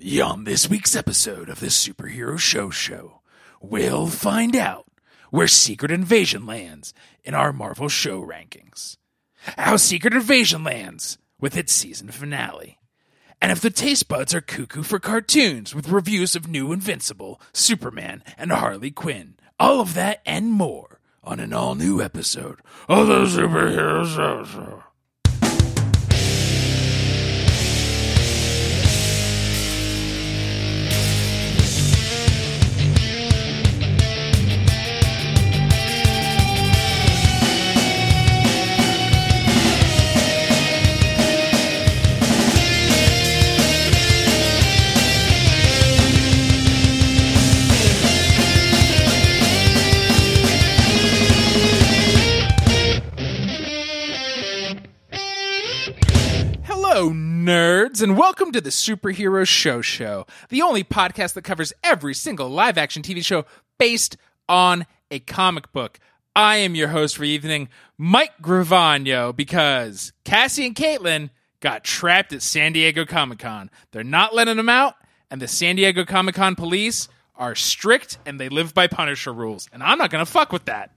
[0.00, 3.20] On this week's episode of the Superhero Show Show,
[3.60, 4.86] we'll find out
[5.30, 8.96] where Secret Invasion lands in our Marvel show rankings,
[9.40, 12.78] how Secret Invasion lands with its season finale,
[13.42, 18.22] and if the taste buds are cuckoo for cartoons with reviews of New Invincible, Superman,
[18.36, 19.34] and Harley Quinn.
[19.58, 24.84] All of that and more on an all new episode of the Superhero Show Show.
[57.98, 62.48] Nerds, and welcome to the Superhero Show Show, the only podcast that covers every single
[62.48, 63.44] live action TV show
[63.78, 64.16] based
[64.48, 65.98] on a comic book.
[66.36, 72.32] I am your host for the evening, Mike Gravano, because Cassie and Katelynn got trapped
[72.32, 73.70] at San Diego Comic Con.
[73.90, 74.94] They're not letting them out,
[75.30, 79.68] and the San Diego Comic Con police are strict and they live by Punisher rules,
[79.72, 80.92] and I'm not going to fuck with that.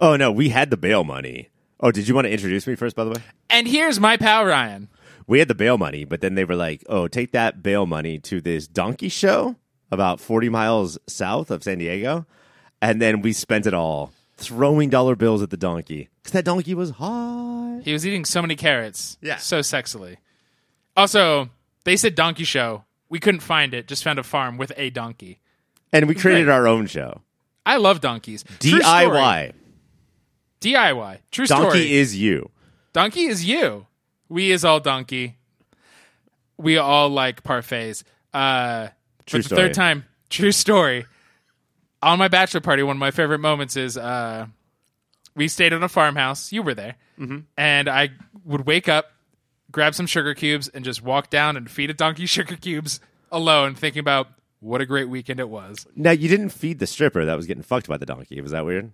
[0.00, 1.50] Oh no, we had the bail money.
[1.78, 3.22] Oh, did you want to introduce me first, by the way?
[3.50, 4.88] And here's my pal Ryan.
[5.26, 8.18] We had the bail money, but then they were like, "Oh, take that bail money
[8.20, 9.56] to this donkey show
[9.90, 12.26] about forty miles south of San Diego,"
[12.82, 16.74] and then we spent it all throwing dollar bills at the donkey because that donkey
[16.74, 17.80] was hot.
[17.84, 19.18] He was eating so many carrots.
[19.20, 19.36] Yeah.
[19.36, 20.16] So sexily.
[20.96, 21.50] Also,
[21.84, 22.84] they said donkey show.
[23.08, 25.40] We couldn't find it, just found a farm with a donkey.
[25.92, 27.20] And we created our own show,
[27.66, 28.44] I love donkeys.
[28.60, 29.52] DIY.
[30.60, 31.18] DIY.
[31.30, 31.62] True story.
[31.62, 31.92] Donkey story.
[31.92, 32.50] is you.
[32.92, 33.86] donkey is you.
[34.28, 35.36] We is all donkey.
[36.56, 38.04] We all like parfaits.
[38.32, 38.88] Uh,
[39.26, 39.60] True for the story.
[39.68, 41.06] third time, true story.
[42.02, 44.46] On my bachelor party, one of my favorite moments is uh,
[45.34, 46.52] we stayed in a farmhouse.
[46.52, 47.38] You were there, Mm-hmm.
[47.56, 48.10] and I
[48.44, 49.12] would wake up,
[49.70, 53.00] grab some sugar cubes, and just walk down and feed a donkey sugar cubes
[53.32, 54.28] alone, thinking about
[54.60, 55.86] what a great weekend it was.
[55.96, 58.40] Now you didn't feed the stripper that was getting fucked by the donkey.
[58.40, 58.90] Was that weird?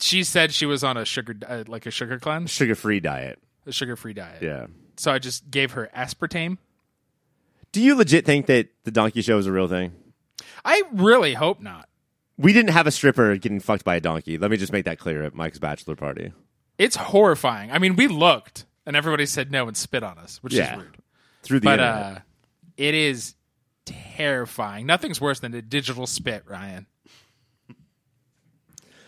[0.00, 3.38] She said she was on a sugar, uh, like a sugar cleanse, Sugar free diet.
[3.66, 4.42] A sugar-free diet.
[4.42, 4.66] Yeah.
[4.96, 6.58] So I just gave her aspartame.
[7.72, 9.92] Do you legit think that the donkey show is a real thing?
[10.64, 11.88] I really hope not.
[12.38, 14.36] We didn't have a stripper getting fucked by a donkey.
[14.38, 16.32] Let me just make that clear at Mike's bachelor party.
[16.78, 17.70] It's horrifying.
[17.70, 20.72] I mean, we looked, and everybody said no and spit on us, which Yeah.
[20.76, 20.96] is rude.
[21.42, 22.16] Through the But internet.
[22.16, 22.20] uh,
[22.76, 23.34] it is
[23.84, 24.86] terrifying.
[24.86, 26.86] Nothing's worse than a digital spit, Ryan.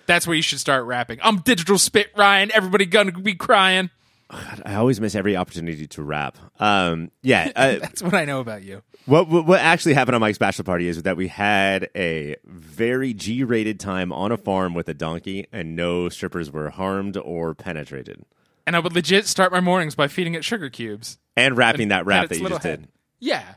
[0.06, 1.18] That's where you should start rapping.
[1.22, 2.50] I'm digital spit, Ryan.
[2.52, 3.90] Everybody gonna be crying.
[4.30, 6.36] I always miss every opportunity to rap.
[6.58, 7.50] Um, yeah.
[7.56, 8.82] Uh, That's what I know about you.
[9.06, 13.12] what, what what actually happened on Mike's bachelor party is that we had a very
[13.14, 18.24] G-rated time on a farm with a donkey, and no strippers were harmed or penetrated.
[18.66, 21.18] And I would legit start my mornings by feeding it sugar cubes.
[21.36, 22.80] And rapping that At rap that you just head.
[22.82, 22.88] did.
[23.20, 23.54] Yeah.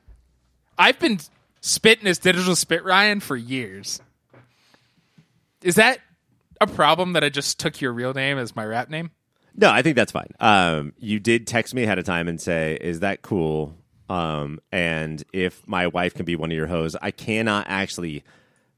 [0.78, 1.20] I've been
[1.62, 4.02] spitting this digital spit, Ryan, for years.
[5.64, 6.00] Is that
[6.62, 9.12] a problem that I just took your real name as my rap name?
[9.58, 10.30] No, I think that's fine.
[10.40, 13.76] Um, you did text me ahead of time and say, "Is that cool?"
[14.10, 18.24] Um, and if my wife can be one of your hoes, I cannot actually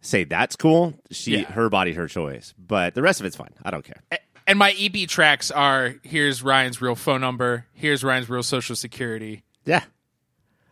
[0.01, 0.93] say that's cool.
[1.11, 1.51] She, Yeah.
[1.51, 2.53] her body, her choice.
[2.57, 3.51] But the rest of it's fine.
[3.63, 4.01] I don't care.
[4.47, 9.43] And my EP tracks are here's Ryan's real phone number, here's Ryan's real social security.
[9.65, 9.83] Yeah,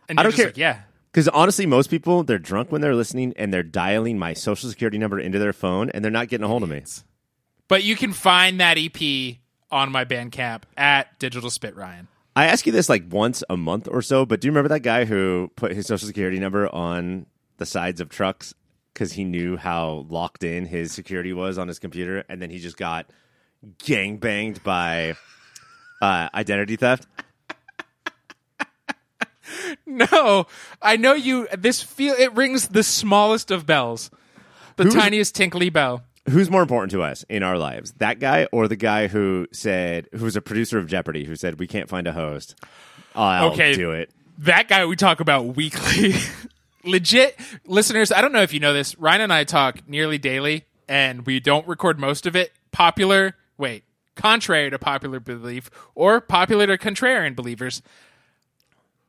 [0.08, 0.46] And I don't care.
[0.46, 0.80] like, yeah.
[1.12, 4.98] because honestly, most people they're drunk when they're listening and they're dialing my social security
[4.98, 6.82] number into their phone and they're not getting a hold of me.
[7.68, 9.36] But you can find that EP
[9.70, 12.08] on my Bandcamp at Digital Spit Ryan.
[12.36, 14.80] I ask you this like once a month or so, but do you remember that
[14.80, 18.54] guy who put his social security number on the sides of trucks
[18.94, 22.58] because he knew how locked in his security was on his computer, and then he
[22.58, 23.06] just got
[23.78, 25.14] gang banged by
[26.00, 27.06] uh, identity theft?
[29.86, 30.46] No,
[30.82, 31.48] I know you.
[31.56, 34.10] This feel it rings the smallest of bells,
[34.76, 36.02] the Who's- tiniest tinkly bell.
[36.28, 40.08] Who's more important to us in our lives, that guy or the guy who said,
[40.14, 42.54] who was a producer of Jeopardy, who said we can't find a host?
[43.14, 43.74] I'll Okay.
[43.74, 44.10] do it.
[44.38, 46.14] That guy we talk about weekly.
[46.84, 48.96] Legit listeners, I don't know if you know this.
[48.98, 52.52] Ryan and I talk nearly daily, and we don't record most of it.
[52.70, 53.82] Popular, wait,
[54.14, 57.82] contrary to popular belief, or popular to contrarian believers.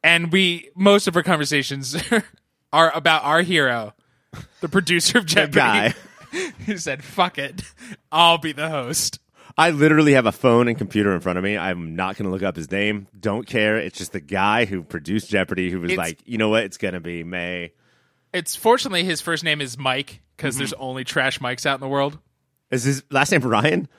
[0.03, 1.95] And we most of our conversations
[2.73, 3.93] are about our hero,
[4.61, 5.93] the producer of Jeopardy.
[6.65, 7.61] who said, "Fuck it,
[8.11, 9.19] I'll be the host."
[9.57, 11.57] I literally have a phone and computer in front of me.
[11.57, 13.07] I'm not going to look up his name.
[13.19, 13.77] Don't care.
[13.77, 16.63] It's just the guy who produced Jeopardy who was It's- like, you know what?
[16.63, 17.73] It's going to be May.
[18.31, 20.59] It's fortunately his first name is Mike because Mm-hmm.
[20.59, 22.19] there's only trash mics out in the world.
[22.71, 23.89] Is his last name Ryan?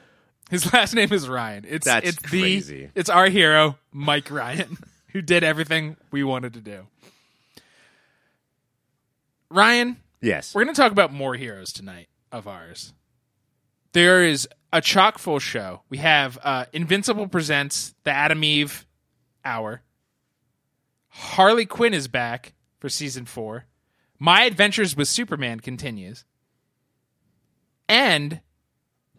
[0.50, 1.66] His last name is Ryan.
[1.68, 2.86] It's That's it's crazy.
[2.86, 4.78] the it's our hero Mike Ryan
[5.08, 6.86] who did everything we wanted to do.
[9.50, 10.54] Ryan, Yes.
[10.54, 12.92] we're going to talk about more heroes tonight of ours.
[13.92, 15.82] There is a chock full show.
[15.88, 18.86] We have uh, Invincible presents the Atom Eve
[19.44, 19.82] Hour.
[21.08, 23.66] Harley Quinn is back for season four.
[24.18, 26.24] My Adventures with Superman continues.
[27.88, 28.40] And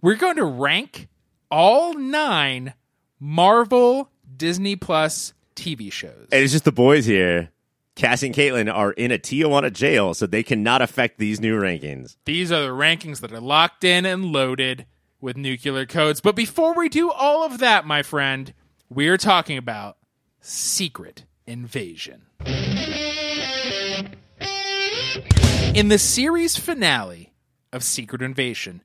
[0.01, 1.09] we're going to rank
[1.49, 2.73] all nine
[3.19, 6.29] Marvel Disney Plus TV shows.
[6.31, 7.49] And it's just the boys here.
[7.95, 12.15] Cassie and Katelynn are in a Tijuana jail, so they cannot affect these new rankings.
[12.25, 14.85] These are the rankings that are locked in and loaded
[15.19, 16.21] with nuclear codes.
[16.21, 18.53] But before we do all of that, my friend,
[18.89, 19.97] we're talking about
[20.39, 22.23] Secret Invasion.
[25.73, 27.33] In the series finale
[27.71, 28.81] of Secret Invasion,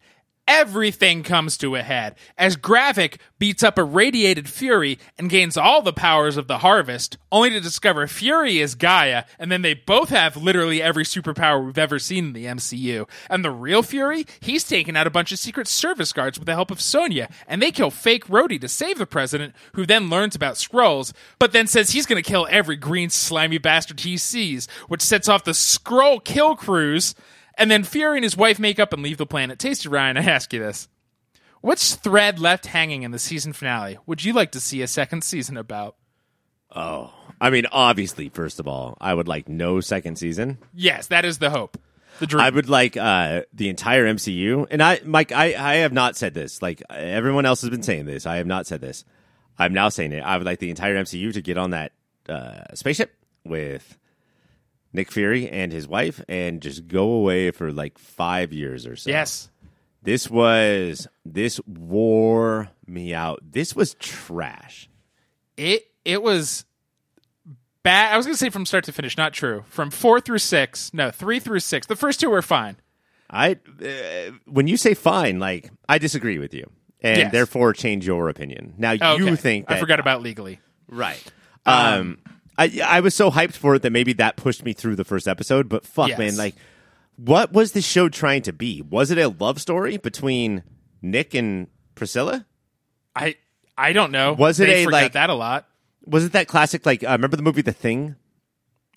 [0.46, 5.82] everything comes to a head as Gravik beats up a radiated Fury and gains all
[5.82, 10.08] the powers of the Harvest, only to discover Fury is Gaia, and then they both
[10.10, 13.08] have literally every superpower we've ever seen in the MCU.
[13.28, 16.54] And the real Fury, he's taken out a bunch of Secret Service guards with the
[16.54, 20.34] help of Sonya, and they kill fake Rhodey to save the president, who then learns
[20.34, 24.68] about Skrulls, but then says he's going to kill every green slimy bastard he sees,
[24.88, 27.14] which sets off the Skrull kill cruise.
[27.56, 29.58] And then Fury and his wife make up and leave the planet.
[29.58, 30.88] Tasty Ryan, I ask you this.
[31.60, 33.98] What's thread left hanging in the season finale?
[34.06, 35.96] Would you like to see a second season about?
[36.74, 37.12] Oh.
[37.40, 40.58] I mean, obviously, first of all, I would like no second season.
[40.74, 41.78] Yes, that is the hope.
[42.18, 42.44] The dream.
[42.44, 44.66] I would like uh, the entire MCU.
[44.70, 46.62] And I, Mike, I, I have not said this.
[46.62, 48.24] Like everyone else has been saying this.
[48.26, 49.04] I have not said this.
[49.58, 50.20] I'm now saying it.
[50.20, 51.92] I would like the entire MCU to get on that
[52.28, 53.14] uh, spaceship
[53.44, 53.98] with
[54.96, 59.10] Nick Fury and his wife and just go away for like five years or so.
[59.10, 59.50] yes.
[60.02, 63.40] This was, this wore me out.
[63.42, 64.88] This was trash.
[65.56, 66.64] It it was
[67.82, 68.12] bad.
[68.14, 69.64] I was going to say from start to finish, not true.
[69.68, 70.94] From 4 through 6.
[70.94, 71.86] No, 3 through 6.
[71.88, 72.76] The first two were fine.
[73.28, 76.70] I, uh, when you say fine, like, I disagree with you.
[77.02, 77.32] And Yes.
[77.32, 78.74] therefore change your opinion.
[78.78, 80.60] Now Oh, you think that I forgot about legally.
[80.88, 81.22] Right.
[81.66, 82.18] Um,
[82.58, 85.28] I I was so hyped for it that maybe that pushed me through the first
[85.28, 85.68] episode.
[85.68, 86.18] But fuck, Yes.
[86.18, 86.54] man, like,
[87.16, 88.82] what was this show trying to be?
[88.82, 90.62] Was it a love story between
[91.02, 92.46] Nick and Priscilla?
[93.14, 93.36] I
[93.76, 94.32] I don't know.
[94.32, 95.66] Was it They a, like- that a lot?
[96.06, 97.02] Was it that classic like?
[97.04, 98.14] Uh, remember the movie The Thing,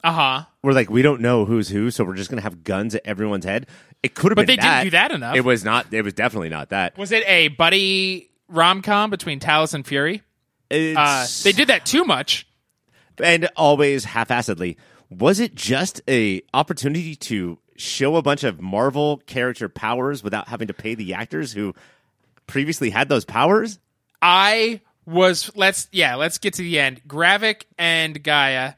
[0.04, 0.46] Uh-huh.
[0.62, 3.46] We're like we don't know who's who, so we're just gonna have guns at everyone's
[3.46, 3.66] head.
[4.04, 5.36] It could have been, But they didn't do that enough.
[5.36, 5.94] It was not.
[5.94, 6.98] It was definitely not that.
[6.98, 10.22] Was it a buddy rom-com between Talos and Fury?
[10.72, 12.46] Uh, they did that too much.
[13.22, 14.76] And always half-assedly.
[15.10, 20.68] Was it just a opportunity to show a bunch of Marvel character powers without having
[20.68, 21.74] to pay the actors who
[22.48, 23.80] previously had those powers?
[24.22, 27.02] I was let's yeah, let's get to the end.
[27.08, 28.74] Gravik and Gaia,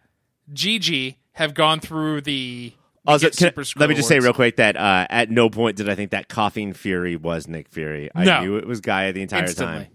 [0.54, 2.74] Gigi have gone through the
[3.06, 5.90] Also, can- let me Skrull just say real quick that uh, at no point did
[5.90, 8.10] I think that coughing Fury was Nick Fury.
[8.14, 8.42] I No.
[8.42, 9.76] knew it was Gaia the entire instantly.
[9.86, 9.88] time.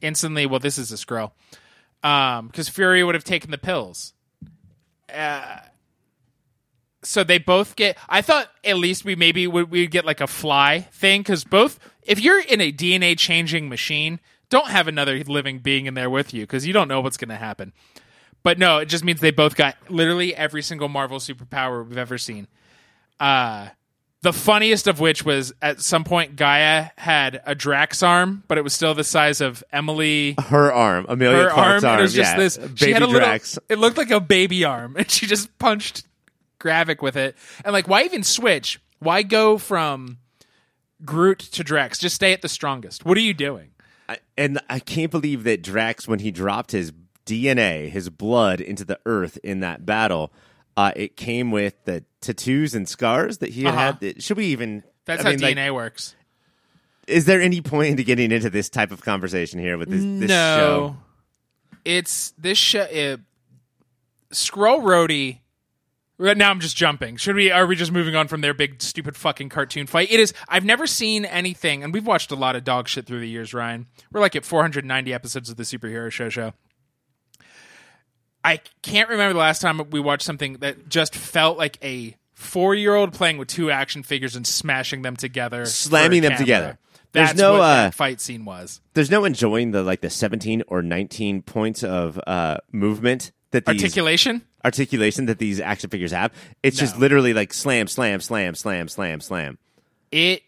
[0.00, 1.32] Instantly, well, this is a Skrull.
[2.02, 4.12] Um, because Fury would have taken the pills.
[5.12, 5.58] Uh,
[7.02, 7.96] so they both get.
[8.08, 11.78] I thought at least we maybe would we get like a fly thing because both.
[12.02, 14.18] If you're in a DNA changing machine,
[14.48, 17.28] don't have another living being in there with you because you don't know what's going
[17.28, 17.72] to happen.
[18.42, 22.18] But no, it just means they both got literally every single Marvel superpower we've ever
[22.18, 22.48] seen.
[23.20, 23.68] Uh,
[24.22, 28.62] the funniest of which was at some point Gaia had a Drax arm, but it
[28.62, 30.36] was still the size of Emily.
[30.38, 31.98] Her arm, Emilia Her arm, Clarke's and arm.
[31.98, 32.38] it was just yeah.
[32.38, 32.56] this.
[32.56, 33.56] baby she had a Drax.
[33.56, 33.66] little.
[33.68, 36.04] It looked like a baby arm, and she just punched
[36.60, 37.36] Gravik with it.
[37.64, 38.80] And like, why even switch?
[39.00, 40.18] Why go from
[41.04, 41.98] Groot to Drax?
[41.98, 43.04] Just stay at the strongest.
[43.04, 43.70] What are you doing?
[44.08, 46.92] I- and I can't believe that Drax, when he dropped his
[47.26, 50.32] DNA, his blood into the earth in that battle,
[50.76, 53.74] uh, it came with the tattoos and scars that he had.
[53.74, 53.98] Uh-huh.
[54.00, 54.22] had.
[54.22, 54.82] Should we even?
[55.04, 56.14] That's I how mean, like, DNA works.
[57.06, 60.28] is there any point into getting into this type of conversation here with this, this
[60.28, 60.96] no, show?
[61.84, 62.82] it's this show.
[62.82, 63.16] Uh,
[64.32, 65.38] Skrull Rhodey.
[66.18, 67.16] Right now, I'm just jumping.
[67.16, 67.50] Should we?
[67.50, 70.08] Are we just moving on from their big stupid fucking cartoon fight?
[70.10, 70.32] It is.
[70.48, 73.52] I've never seen anything, and we've watched a lot of dog shit through the years.
[73.52, 76.52] Ryan, we're like at 490 episodes of the superhero show show.
[78.44, 82.74] I can't remember the last time we watched something that just felt like a four
[82.74, 86.38] year old playing with two action figures and smashing them together, Slamming them camera.
[86.44, 86.78] together.
[87.12, 88.80] There's no, what uh, fight scene was.
[88.94, 93.82] There's no enjoying the like the 17 or 19 points of uh, movement that these
[93.82, 94.42] Articulation.
[94.64, 96.32] articulation that these action figures have.
[96.62, 99.58] It's just literally like slam, slam, slam, slam, slam, slam.
[100.10, 100.42] it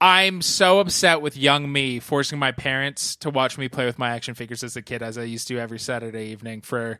[0.00, 4.10] I'm so upset with young me forcing my parents to watch me play with my
[4.10, 6.98] action figures as a kid, as I used to every Saturday evening for.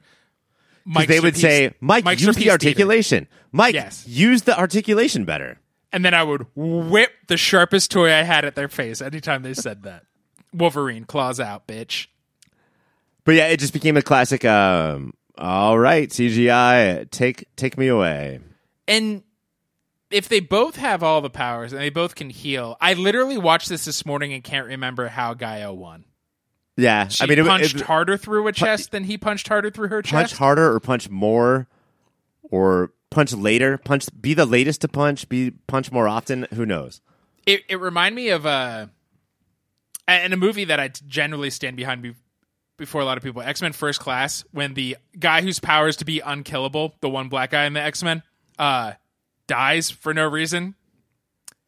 [0.86, 3.28] Because they would say, Mike, Mike's use Trapeze the articulation.
[3.52, 4.06] Mike, Yes.
[4.06, 5.58] use the articulation better.
[5.92, 9.54] and then I would whip the sharpest toy I had at their face anytime they
[9.54, 10.04] said that.
[10.52, 12.06] Wolverine, claws out, bitch.
[13.24, 14.44] But yeah, it just became a classic.
[14.44, 18.40] Um, all right, CGI, take take me away.
[18.88, 19.22] And
[20.10, 23.68] if they both have all the powers and they both can heal, I literally watched
[23.68, 26.04] this this morning and can't remember how Gaia won.
[26.76, 29.70] Yeah, She I mean, it, punched it, harder through a chest than he punched harder
[29.70, 30.38] through her punch chest.
[30.38, 31.68] harder or punch more,
[32.42, 33.76] or punch later.
[33.78, 35.28] Punch be the latest to punch.
[35.28, 36.46] Be punch more often.
[36.54, 37.00] Who knows?
[37.46, 38.86] it it reminded me of uh
[40.06, 42.14] and a movie that I generally stand behind be,
[42.76, 43.42] before a lot of people.
[43.42, 47.28] X Men First Class, when the guy whose power is to be unkillable, the one
[47.28, 48.22] black guy in the X Men,
[48.58, 48.92] uh,
[49.50, 50.76] dies for no reason.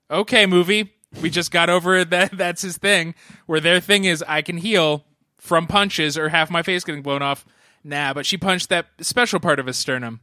[0.08, 2.36] Okay, movie, we just got over that.
[2.36, 3.14] That's his thing.
[3.46, 5.04] Where their thing is, I can heal
[5.36, 7.44] from punches or half my face getting blown off.
[7.82, 10.20] Nah, but she punched that special part of his sternum.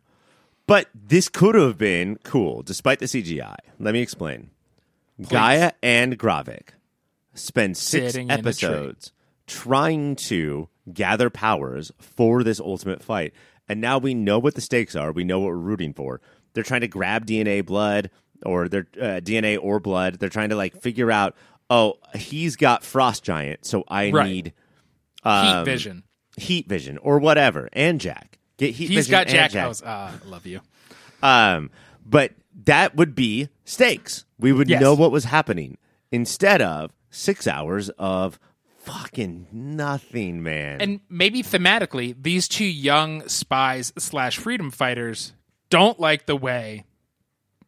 [0.67, 3.57] But this could have been cool, despite the CGI.
[3.77, 4.51] Let me explain.
[5.21, 6.69] Gaia and Gravik
[7.33, 8.49] spend six Sitting in a tree.
[8.49, 9.11] episodes
[9.47, 13.33] trying to gather powers for this ultimate fight.
[13.67, 15.11] And now we know what the stakes are.
[15.11, 16.21] We know what we're rooting for.
[16.59, 18.09] They're trying to grab DNA blood
[18.45, 20.19] or their uh, DNA or blood.
[20.19, 21.35] They're trying to like figure out,
[21.69, 24.27] oh, he's got frost giant, so I Right.
[24.29, 24.45] need
[25.23, 26.03] Heat um, vision.
[26.37, 27.69] heat vision or whatever.
[27.71, 28.37] And Jack.
[28.57, 29.51] Get heat He's vision got Jack.
[29.51, 29.63] Jack.
[29.63, 30.59] I was, uh, love you.
[31.23, 31.69] Um,
[32.05, 32.33] but
[32.65, 34.25] that would be stakes.
[34.37, 34.81] We would Yes.
[34.81, 35.77] know what was happening
[36.11, 38.37] instead of six hours of
[38.79, 40.81] fucking nothing, man.
[40.81, 45.33] and maybe thematically, these two young spies slash freedom fighters
[45.69, 46.85] don't like the way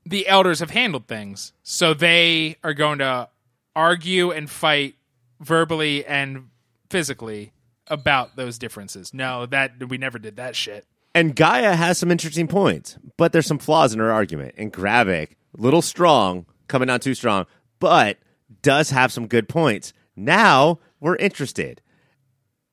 [0.05, 1.53] the elders have handled things.
[1.63, 3.29] So they are going to
[3.75, 4.96] argue and fight
[5.39, 6.50] verbally and
[6.89, 7.53] physically
[7.88, 9.13] about those differences.
[9.13, 10.86] No, that we never did that shit.
[11.13, 14.55] And Gaia has some interesting points, but there's some flaws in her argument.
[14.58, 17.46] And Gravik, little strong, coming on too strong,
[17.79, 18.17] but
[18.62, 19.93] does have some good points.
[20.15, 21.81] Now we're interested.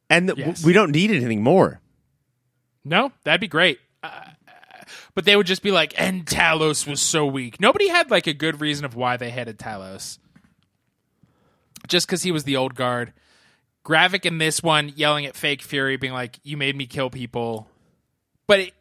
[0.09, 0.65] And th- Yes.
[0.65, 1.81] we don't need anything more.
[2.85, 3.79] No, that'd be great.
[4.03, 4.25] Uh,
[5.15, 7.61] but they would just be like, and Talos was so weak.
[7.61, 10.19] Nobody had like a good reason of why they hated Talos.
[11.87, 13.13] Just because he was the old guard.
[13.85, 17.69] Gravik in this one yelling at fake Fury, being like, You made me kill people.
[18.47, 18.75] But it,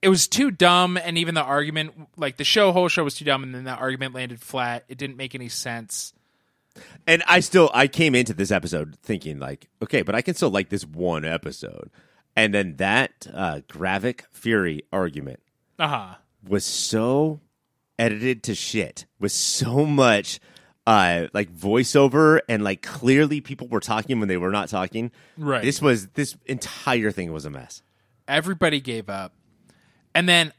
[0.00, 3.24] it was too dumb, and even the argument, like the show, whole show was too
[3.24, 4.84] dumb, and then the argument landed flat.
[4.88, 6.12] It didn't make any sense.
[7.06, 10.50] And I still I came into this episode thinking like, okay, but I can still
[10.50, 11.90] like this one episode.
[12.36, 15.40] And then that uh, Gravik Fury argument
[15.78, 16.14] Uh huh.
[16.48, 17.40] was so
[17.98, 20.40] edited to shit with so much
[20.86, 25.10] uh like voiceover and like clearly people were talking when they were not talking.
[25.38, 25.62] Right.
[25.62, 27.82] This was this entire thing was a mess.
[28.28, 29.32] everybody gave up.
[30.14, 30.52] And then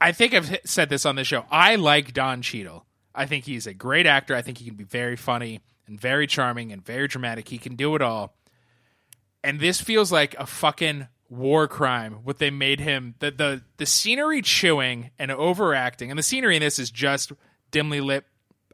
[0.00, 1.44] I think I've said this on the show.
[1.50, 2.84] I like Don Cheadle.
[3.14, 4.34] I think he's a great actor.
[4.34, 7.48] I think he can be very funny and very charming and very dramatic.
[7.48, 8.34] He can do it all.
[9.44, 12.18] And this feels like a fucking war crime.
[12.24, 16.60] What they made him the the the scenery chewing and overacting, and the scenery in
[16.62, 17.32] this is just
[17.70, 18.24] dimly lit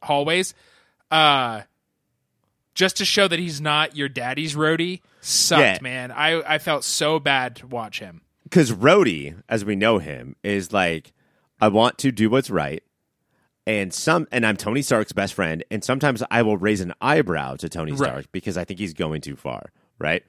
[0.03, 0.55] hallways.
[1.11, 1.63] Uh
[2.75, 5.79] just to show that he's not your daddy's Rhodey sucked, Yeah.
[5.83, 6.11] man.
[6.13, 8.23] I I felt so bad to watch him.
[8.45, 11.13] Because Rhodey, as we know him, is like,
[11.61, 12.83] I want to do what's right.
[13.67, 17.57] And some and I'm Tony Stark's best friend, and sometimes I will raise an eyebrow
[17.57, 17.99] to Tony Right.
[18.09, 20.25] Stark because I think he's going too far, right?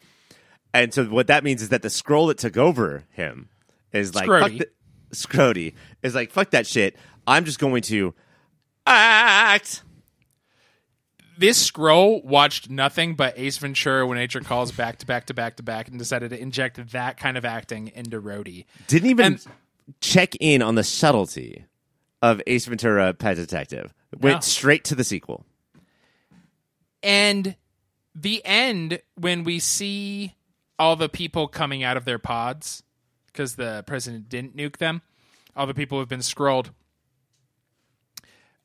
[0.73, 3.49] And so what that means is that the Skrull that took over him
[3.91, 4.63] is like fuck Scrody.
[5.11, 5.73] Scrody
[6.03, 6.95] is like fuck that shit.
[7.25, 8.13] I'm just going to
[8.85, 9.83] act.
[11.37, 15.55] this Skrull watched nothing but Ace Ventura when nature calls back to back to back
[15.57, 18.65] to back and decided to inject that kind of acting into Rhodey.
[18.87, 19.45] Didn't even And-
[20.01, 21.65] check in on the subtlety
[22.21, 23.93] of Ace Ventura: Pet Detective.
[24.19, 24.41] Went No.
[24.41, 25.45] straight to the sequel.
[27.01, 27.55] And
[28.13, 30.35] the end when we see
[30.79, 32.81] all the people coming out of their pods
[33.27, 35.01] because the president didn't nuke them,
[35.55, 36.71] all the people have been Skrulled.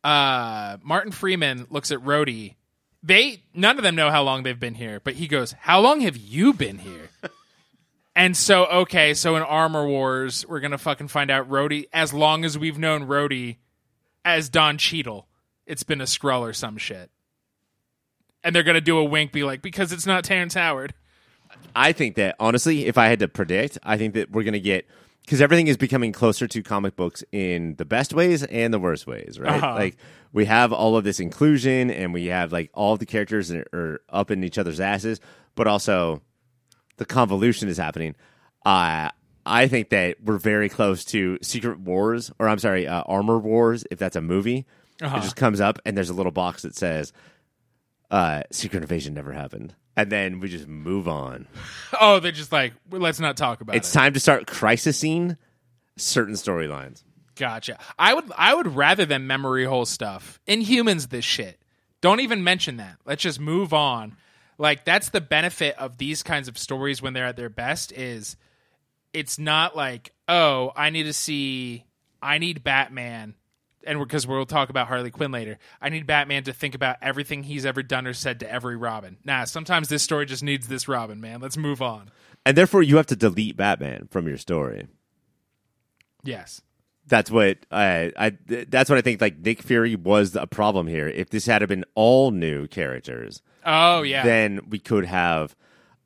[0.03, 2.55] Uh, Martin Freeman looks at Rhodey.
[3.03, 6.01] They none of them know how long they've been here, but he goes, "How long
[6.01, 7.11] have you been here?"
[8.17, 11.87] And so, okay, so in Armor Wars, we're gonna fucking find out Rhodey.
[11.93, 13.57] As long as we've known Rhodey
[14.25, 15.27] as Don Cheadle,
[15.67, 17.11] it's been a Skrull or some shit.
[18.45, 20.95] And they're gonna do a wink, be like, because it's not Terrence Howard.
[21.75, 24.87] I think that honestly, if I had to predict, I think that we're gonna get
[25.25, 29.07] because everything is becoming closer to comic books in the best ways and the worst
[29.07, 29.63] ways, right?
[29.63, 29.75] Uh-huh.
[29.75, 29.97] Like
[30.33, 34.01] we have all of this inclusion, and we have like all the characters that are
[34.09, 35.21] up in each other's asses,
[35.55, 36.21] but also
[36.97, 38.15] the convolution is happening.
[38.65, 39.11] Uh,
[39.47, 43.85] I think that we're very close to Secret Wars, or I'm sorry, uh, Armor Wars,
[43.91, 44.67] if that's a movie.
[45.03, 45.19] Uh-huh.
[45.19, 47.13] It just comes up, and there's a little box that says,
[48.11, 51.47] uh, "Secret Invasion never happened," and then we just move on.
[52.01, 53.79] Oh, they're just like, well, let's not talk about it.
[53.79, 53.99] It's it.
[53.99, 55.37] time to start crisising
[55.97, 57.03] certain storylines.
[57.37, 57.79] Gotcha.
[57.99, 60.41] I would I would rather than memory hole stuff.
[60.47, 61.61] Inhumans this shit.
[62.01, 62.99] Don't even mention that.
[63.05, 64.17] Let's just move on.
[64.59, 68.37] Like that's the benefit of these kinds of stories when they're at their best is
[69.13, 71.85] it's not like, "Oh, I need to see
[72.23, 73.35] I need Batman."
[73.87, 75.59] And because we'll talk about Harley Quinn later.
[75.81, 79.19] I need Batman to think about everything he's ever done or said to every Robin.
[79.25, 81.41] Nah, sometimes this story just needs this Robin, man.
[81.41, 82.11] Let's move on.
[82.47, 84.87] And therefore, you have to delete Batman from your story.
[86.23, 86.61] Yes.
[87.07, 88.33] That's what I, I.
[88.47, 89.21] That's what I think.
[89.21, 91.07] Like Nick Fury was a problem here.
[91.07, 94.25] If this had been all new characters, Oh, yeah.
[94.25, 95.55] then we could have,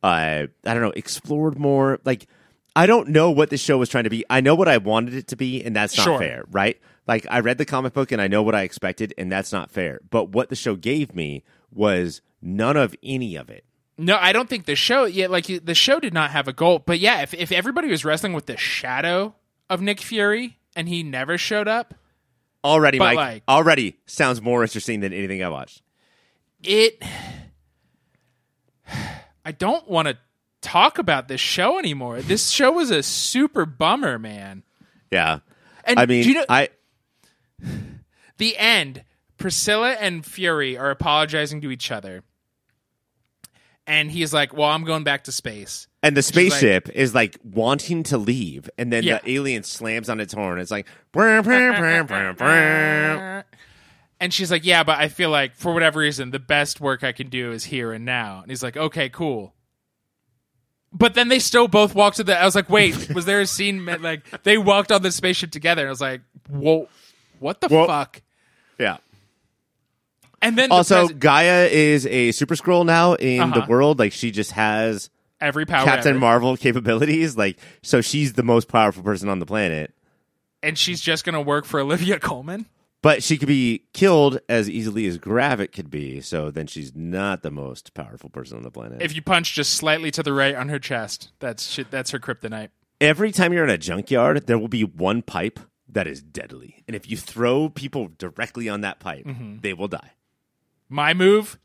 [0.03, 2.01] uh, I don't know, explored more.
[2.05, 2.27] Like,
[2.75, 4.25] I don't know what this show was trying to be.
[4.29, 6.19] I know what I wanted it to be, and that's not Sure.
[6.19, 6.81] fair, right?
[7.09, 9.71] Like, I read the comic book and I know what I expected, and that's not
[9.71, 9.99] fair.
[10.11, 13.65] But what the show gave me was none of any of it.
[13.97, 15.07] No, I don't think the show.
[15.07, 16.79] Yeah, like the show did not have a goal.
[16.79, 19.35] But yeah, if if everybody was wrestling with the shadow
[19.69, 21.95] of Nick Fury and he never showed up,
[22.63, 25.83] Already, Mike, like- already sounds more interesting than anything I watched.
[26.63, 27.03] it.
[29.45, 30.19] I don't want to
[30.61, 32.21] talk about this show anymore.
[32.21, 34.63] This show was a super bummer, man.
[35.11, 35.39] Yeah.
[35.85, 36.69] And I mean, do you know I
[38.39, 39.05] the end?
[39.37, 42.25] Priscilla and Fury are apologizing to each other,
[43.87, 47.15] and he's like, "Well, I'm going back to space." and the is like- spaceship is
[47.15, 49.19] like wanting to leave, and then Yeah.
[49.25, 50.59] the alien slams on its horn.
[50.61, 50.87] It's like.
[54.21, 57.13] And she's like, "Yeah, but I feel like for whatever reason, the best work I
[57.13, 59.55] can do is here and now." And he's like, "Okay, cool."
[60.93, 62.37] But then they still both walked to the.
[62.37, 65.83] I was like, "Wait, was there a scene like they walked on the spaceship together?"
[65.83, 66.89] And I was like, "Whoa,
[67.41, 67.87] what the Whoa.
[67.87, 68.23] fuck?"
[68.79, 68.99] yeah.
[70.41, 73.61] And then the Also, pres- Gaia is a super Skrull now in Uh-huh.
[73.61, 73.99] the world.
[73.99, 76.19] Like she just has every power, Captain ever.
[76.21, 77.37] Marvel capabilities.
[77.37, 79.93] Like so, she's the most powerful person on the planet.
[80.63, 82.67] and she's just gonna work for Olivia Coleman.
[83.01, 86.21] But she could be killed as easily as Gravik could be.
[86.21, 89.01] So then she's not the most powerful person on the planet.
[89.01, 91.93] If you punch just slightly to the right on her chest, that's shit.
[91.93, 92.71] That's her kryptonite.
[93.01, 96.95] Every time you're in a junkyard, there will be one pipe that is deadly, and
[96.95, 99.59] if you throw people directly on that pipe, Mm-hmm.
[99.61, 100.13] they will die.
[100.89, 101.59] My move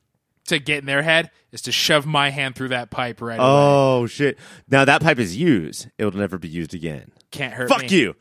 [0.47, 3.45] to get in their head is to shove my hand through that pipe right away.
[3.47, 4.37] Oh shit!
[4.69, 7.11] Now that pipe is used; it will never be used again.
[7.31, 7.87] Can't hurt Fuck me.
[7.89, 8.15] you!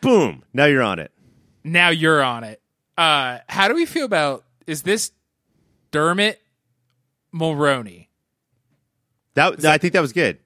[0.00, 0.44] Boom!
[0.52, 1.10] Now you're on it.
[1.64, 2.60] now you're on it.
[2.98, 5.10] Uh, how do we feel about is this
[5.90, 6.40] Dermot
[7.34, 8.08] Mulroney?
[9.34, 10.38] That I think that was good.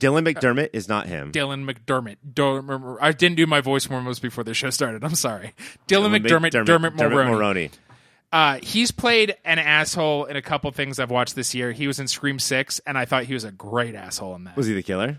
[0.00, 1.32] Dylan McDermott is not him.
[1.32, 2.16] Dylan McDermott.
[2.34, 5.04] Dermot, I didn't do my voice warm-ups before the show started.
[5.04, 5.54] I'm sorry.
[5.88, 7.30] Dylan, McDermott, Dermot, Mulroney.
[7.30, 7.70] Mulroney.
[8.32, 11.70] Uh, he's played an asshole in a couple things I've watched this year.
[11.70, 14.56] He was in Scream Six, and I thought he was a great asshole in that.
[14.56, 15.18] Was he the killer?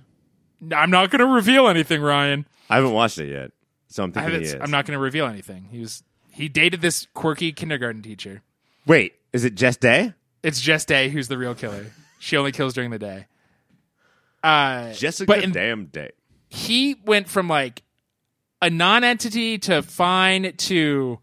[0.75, 2.45] I'm not going to reveal anything, Ryan.
[2.69, 3.51] I haven't watched it yet,
[3.87, 4.55] so I'm thinking he is.
[4.55, 5.69] I'm not going to reveal anything.
[5.71, 8.41] He was he dated this quirky kindergarten teacher.
[8.85, 10.13] Wait, is it Jess Day?
[10.43, 11.85] It's Jess Day who's the real killer.
[12.19, 13.27] She only kills during the day.
[14.45, 16.11] Uh, Jessica but in- Damn Day.
[16.49, 17.81] he went from like
[18.61, 21.19] a non-entity to fine to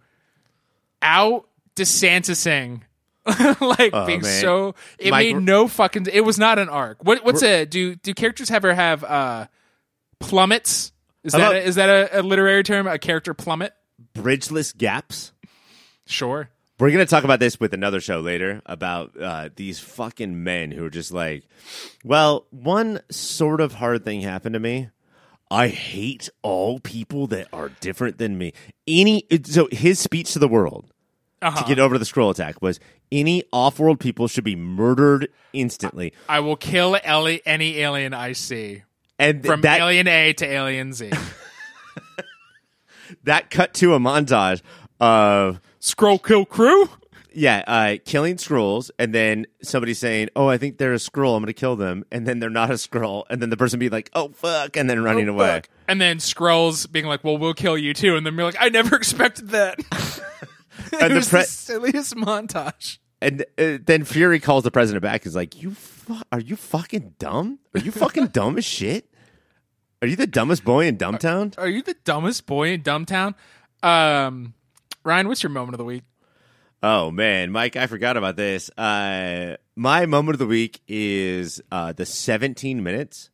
[1.00, 2.82] out DeSantising.
[3.26, 4.40] like Oh, being man.
[4.40, 7.04] so it Mike- made no fucking it was not an arc.
[7.04, 9.46] What what's a do do characters ever have uh
[10.18, 10.92] plummets?
[11.22, 12.88] Is that a, is that a, a literary term?
[12.88, 13.72] A character plummet?
[14.12, 15.32] Bridgeless gaps.
[16.06, 16.50] Sure.
[16.82, 20.84] We're gonna talk about this with another show later about uh, these fucking men who
[20.84, 21.44] are just like,
[22.02, 24.88] well, one sort of hard thing happened to me.
[25.48, 28.52] I hate all people that are different than me.
[28.88, 30.90] Any so his speech to the world
[31.40, 31.62] Uh-huh.
[31.62, 32.80] to get over the Skrull attack was
[33.12, 36.12] any off-world people should be murdered instantly.
[36.28, 38.82] I will kill Ellie, any alien I see.
[39.20, 41.12] And th- From that alien A to alien Z.
[43.22, 44.62] that cut to a montage
[45.00, 46.88] of Skrull kill crew?
[47.34, 51.34] Yeah, uh, killing Skrulls, and then somebody saying, "Oh, I think they're a Skrull.
[51.34, 53.78] I'm going to kill them," and then they're not a Skrull, and then the person
[53.78, 55.46] be like, "Oh fuck," and then running away.
[55.46, 55.68] Fuck.
[55.88, 58.68] And then Skrulls being like, "Well, we'll kill you too," and then we're like, "I
[58.68, 59.78] never expected that."
[60.92, 62.98] And it the was pre- the silliest montage.
[63.20, 65.24] And uh, then Fury calls the president back.
[65.24, 67.60] He's like, "You fu- are you fucking dumb?
[67.74, 69.06] Are you fucking dumb as shit?
[70.02, 73.34] Are you the dumbest boy in Dumbtown?" Are you the dumbest boy in Dumbtown?
[73.82, 74.54] Um,
[75.04, 76.02] Ryan, what's your moment of the week?
[76.82, 78.68] Oh man, Mike, I forgot about this.
[78.76, 83.30] Uh, my moment of the week is uh, the 17 minutes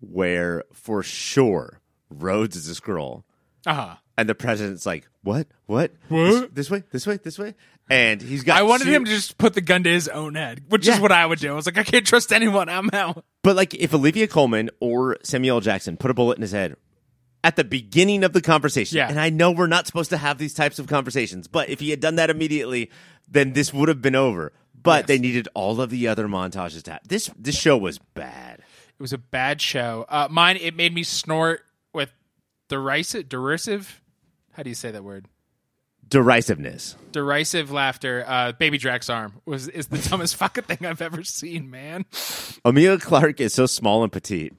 [0.00, 3.24] where, for sure, Rhodes is a Skrull,
[3.66, 3.94] Uh huh.
[4.16, 5.48] and the president's like, "What?
[5.66, 5.92] What?
[6.08, 6.54] What?
[6.54, 6.82] This, this way?
[6.90, 7.16] This way?
[7.22, 7.54] This way?"
[7.90, 8.58] And he's got.
[8.58, 10.94] I wanted two- him to just put the gun to his own head, which Yeah.
[10.94, 11.50] is what I would do.
[11.50, 12.68] I was like, I can't trust anyone.
[12.68, 13.24] I'm out.
[13.42, 16.76] But like, if Olivia Colman or Samuel Jackson put a bullet in his head
[17.44, 19.08] at the beginning of the conversation, Yeah.
[19.08, 21.90] and I know we're not supposed to have these types of conversations, but if he
[21.90, 22.90] had done that immediately,
[23.30, 24.52] then this would have been over.
[24.80, 25.06] But Yes.
[25.08, 27.00] they needed all of the other montages to have.
[27.08, 28.58] This this show was bad.
[28.60, 30.04] It was a bad show.
[30.08, 32.10] Uh, mine, it made me snort with
[32.68, 34.00] derisive, derisive.
[34.52, 35.26] How do you say that word?
[36.08, 36.96] Derisiveness.
[37.12, 38.24] Derisive laughter.
[38.26, 42.06] Uh, Baby Drax arm was is the dumbest fucking thing I've ever seen, man.
[42.64, 44.54] Emilia Clarke is so small and petite.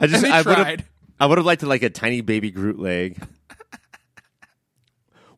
[0.00, 0.84] I just I would have tried.
[1.22, 3.16] I would have liked to like a tiny baby Groot leg.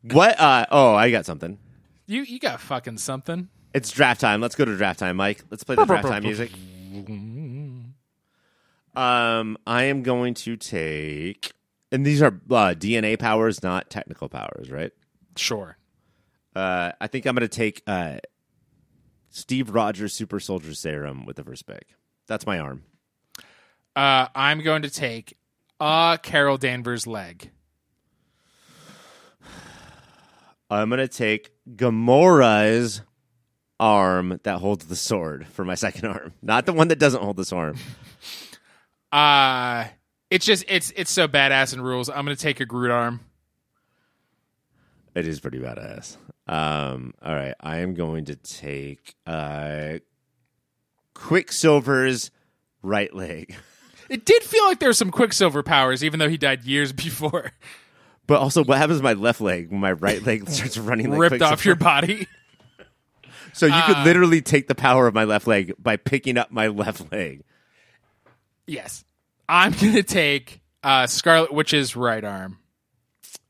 [0.01, 0.39] what?
[0.39, 1.59] Uh, oh, I got something.
[2.07, 3.49] You you got fucking something.
[3.71, 4.41] It's draft time.
[4.41, 5.43] Let's go to draft time, Mike.
[5.51, 6.51] Let's play the draft time music.
[8.95, 11.51] Um, I am going to take,
[11.91, 14.91] and these are uh, DNA powers, not technical powers, right?
[15.35, 15.77] Sure.
[16.55, 18.17] Uh, I think I'm going to take uh,
[19.29, 21.89] Steve Rogers Super Soldier Serum with the first pick.
[22.25, 22.85] That's my arm.
[23.95, 25.37] Uh, I'm going to take
[25.79, 27.51] uh Carol Danvers leg.
[30.69, 33.01] I'm to take Gamora's
[33.79, 37.37] arm that holds the sword for my second arm, not the one that doesn't hold
[37.37, 37.77] this arm.
[39.11, 39.85] Uh
[40.29, 42.09] it's just it's it's so badass in rules.
[42.09, 43.19] I'm gonna take a Groot arm.
[45.15, 46.17] It is pretty badass.
[46.47, 49.99] Um, all right, I am going to take uh,
[51.13, 52.31] Quicksilver's
[52.83, 53.55] right leg,
[54.09, 57.51] It did feel like there were some Quicksilver powers, even though he died years before.
[58.27, 61.19] but also what happens to my left leg when my right leg starts running like
[61.19, 62.27] Ripped off your body.
[63.53, 66.51] So you Uh, could literally take the power of my left leg by picking up
[66.51, 67.41] my left leg.
[68.67, 69.05] Yes.
[69.47, 72.57] I'm gonna take uh Scarlet Witch's right arm.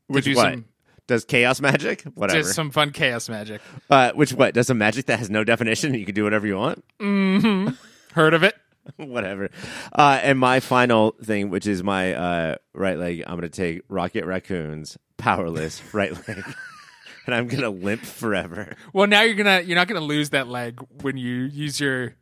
[0.06, 0.52] Which do what?
[0.52, 0.64] some-
[1.08, 2.02] Does chaos magic?
[2.14, 2.40] Whatever.
[2.42, 3.60] Just some fun chaos magic.
[3.90, 4.54] uh, which what?
[4.54, 5.92] Does a magic that has no definition?
[5.94, 6.84] You can do whatever you want.
[7.00, 7.70] Mm-hmm.
[8.12, 8.54] Heard of it?
[8.96, 9.50] whatever.
[9.92, 13.82] Uh, and my final thing, which is my uh, right leg, I'm going to take
[13.88, 16.44] Rocket Raccoon's powerless right leg,
[17.26, 18.76] and I'm going to limp forever.
[18.92, 22.14] Well, now you're gonna you're not gonna lose that leg when you use your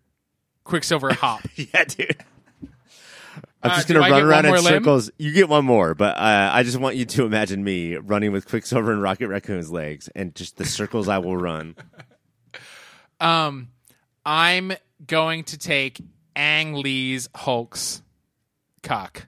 [0.64, 1.42] Quicksilver hop.
[1.56, 2.16] yeah, dude.
[3.62, 4.62] I'm Uh, just gonna run around in limb?
[4.62, 5.10] circles.
[5.18, 8.46] You get one more, but uh, I just want you to imagine me running with
[8.48, 11.74] Quicksilver and Rocket Raccoon's legs, and just the circles I will run.
[13.20, 13.68] Um,
[14.24, 14.72] I'm
[15.06, 16.00] going to take
[16.36, 18.02] Ang Lee's Hulk's
[18.82, 19.26] cock.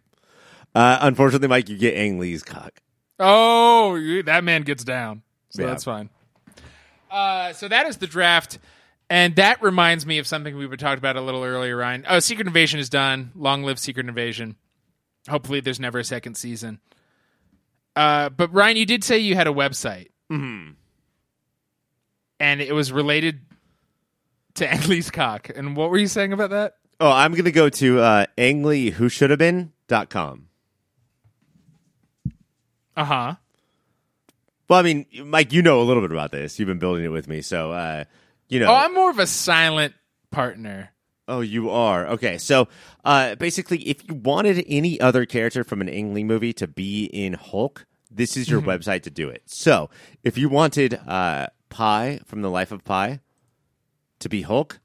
[0.75, 2.81] Uh, unfortunately, Mike, you get Ang Lee's cock.
[3.19, 5.23] Oh, that man gets down.
[5.51, 5.69] So Yeah.
[5.69, 6.11] that's fine.
[7.11, 8.59] Uh, so that is the draft.
[9.09, 12.05] And that reminds me of something we were talking about a little earlier, Ryan.
[12.09, 13.31] Oh, Secret Invasion is done.
[13.37, 14.57] Long live Secret Invasion.
[15.29, 16.81] Hopefully, there's never a second season.
[17.95, 20.73] Uh, but Ryan, you did say you had a website, mm-hmm.
[22.41, 23.41] and it was related
[24.55, 25.51] to Ang Lee's cock.
[25.55, 26.75] And what were you saying about that?
[26.99, 30.49] Oh, I'm going to go to uh, angleywhoshould've.com.
[32.97, 33.35] Uh huh.
[34.69, 36.59] Well, I mean, Mike, you know a little bit about this.
[36.59, 38.05] You've been building it with me, so uh,
[38.49, 38.69] you know.
[38.69, 39.95] Oh, I'm more of a silent
[40.31, 40.93] partner.
[41.29, 42.39] Oh, you are okay.
[42.39, 42.69] So,
[43.05, 47.05] uh, basically, if you wanted any other character from an Ang Lee movie to be
[47.05, 49.43] in Hulk, this is your website to do it.
[49.47, 49.91] So,
[50.25, 53.21] if you wanted uh, Pi from the Life of Pi
[54.21, 54.81] to be Hulk,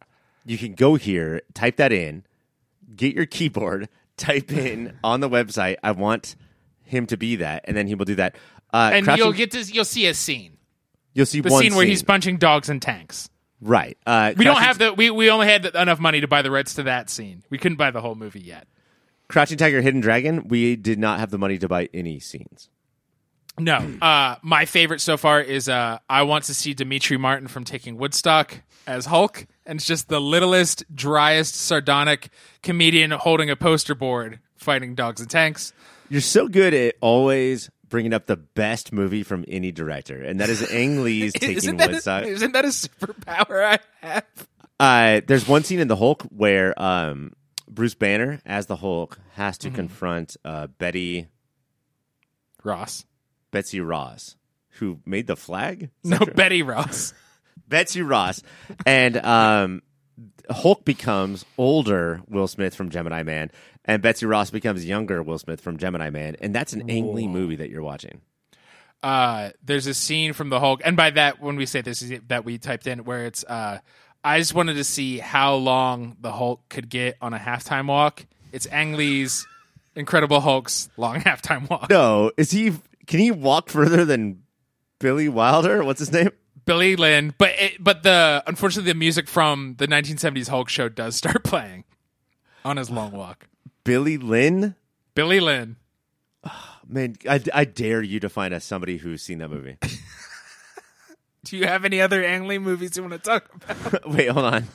[0.45, 2.23] you can go here, type that in,
[2.95, 6.35] get your keyboard, type in on the website, "I want
[6.83, 8.35] him to be that," and then he will do that.
[8.73, 10.57] Uh, And Crouching- you'll get to you'll see a scene.
[11.13, 13.29] you'll see The one scene where he's punching dogs and tanks.
[13.61, 13.97] right.
[14.05, 16.73] Uh, We don't have the we, we only had enough money to buy the rights
[16.75, 17.43] to that scene.
[17.49, 18.67] We couldn't buy the whole movie yet.
[19.27, 20.47] Crouching Tiger, Hidden Dragon.
[20.47, 22.69] We did not have the money to buy any scenes.
[23.59, 23.75] No.
[24.01, 27.97] Uh my favorite so far is uh I want to see Demetri Martin from Taking
[27.97, 29.45] Woodstock as Hulk.
[29.65, 32.29] And it's just the littlest, driest, sardonic
[32.63, 35.71] comedian holding a poster board fighting dogs and tanks.
[36.09, 40.49] You're so good at always bringing up the best movie from any director, and that
[40.49, 42.23] is Ang Lee's Taking that Woodstock.
[42.25, 44.25] isn't that a superpower I have?
[44.79, 47.33] Uh, there's one scene in the Hulk where um,
[47.69, 49.69] Bruce Banner, as the Hulk, has Mm-hmm.
[49.69, 51.27] to confront uh, Betty
[52.63, 53.05] Ross.
[53.51, 54.35] Betsy Ross,
[54.79, 55.89] who made the flag.
[56.03, 57.13] No, Betty Ross.
[57.71, 58.43] Betsy Ross,
[58.85, 59.81] and um,
[60.51, 63.49] Hulk becomes older Will Smith from Gemini Man,
[63.85, 67.27] and Betsy Ross becomes younger Will Smith from Gemini Man, and that's an Ang Lee
[67.27, 68.21] movie that you're watching.
[69.01, 72.19] uh, there's a scene from the Hulk, and by that, when we say this, is
[72.27, 73.43] that we typed in where it's.
[73.43, 73.79] Uh,
[74.23, 78.27] I just wanted to see how long the Hulk could get on a halftime walk.
[78.51, 79.47] It's Ang Lee's
[79.95, 81.89] Incredible Hulk's long halftime walk.
[81.89, 82.73] No, is he?
[83.07, 84.43] Can he walk further than
[84.99, 85.83] Billy Wilder?
[85.83, 86.29] What's his name?
[86.65, 91.15] Billy Lynn, but it, but the unfortunately the music from the 1970s Hulk show does
[91.17, 91.83] start playing
[92.63, 93.47] on his long walk.
[93.83, 94.75] Billy Lynn.
[95.15, 95.77] Billy Lynn.
[96.87, 99.77] Man, I, I dare you to find us somebody who's seen that movie.
[101.43, 104.09] Do you have any other Ang Lee movies you want to talk about?
[104.11, 104.67] Wait, hold on.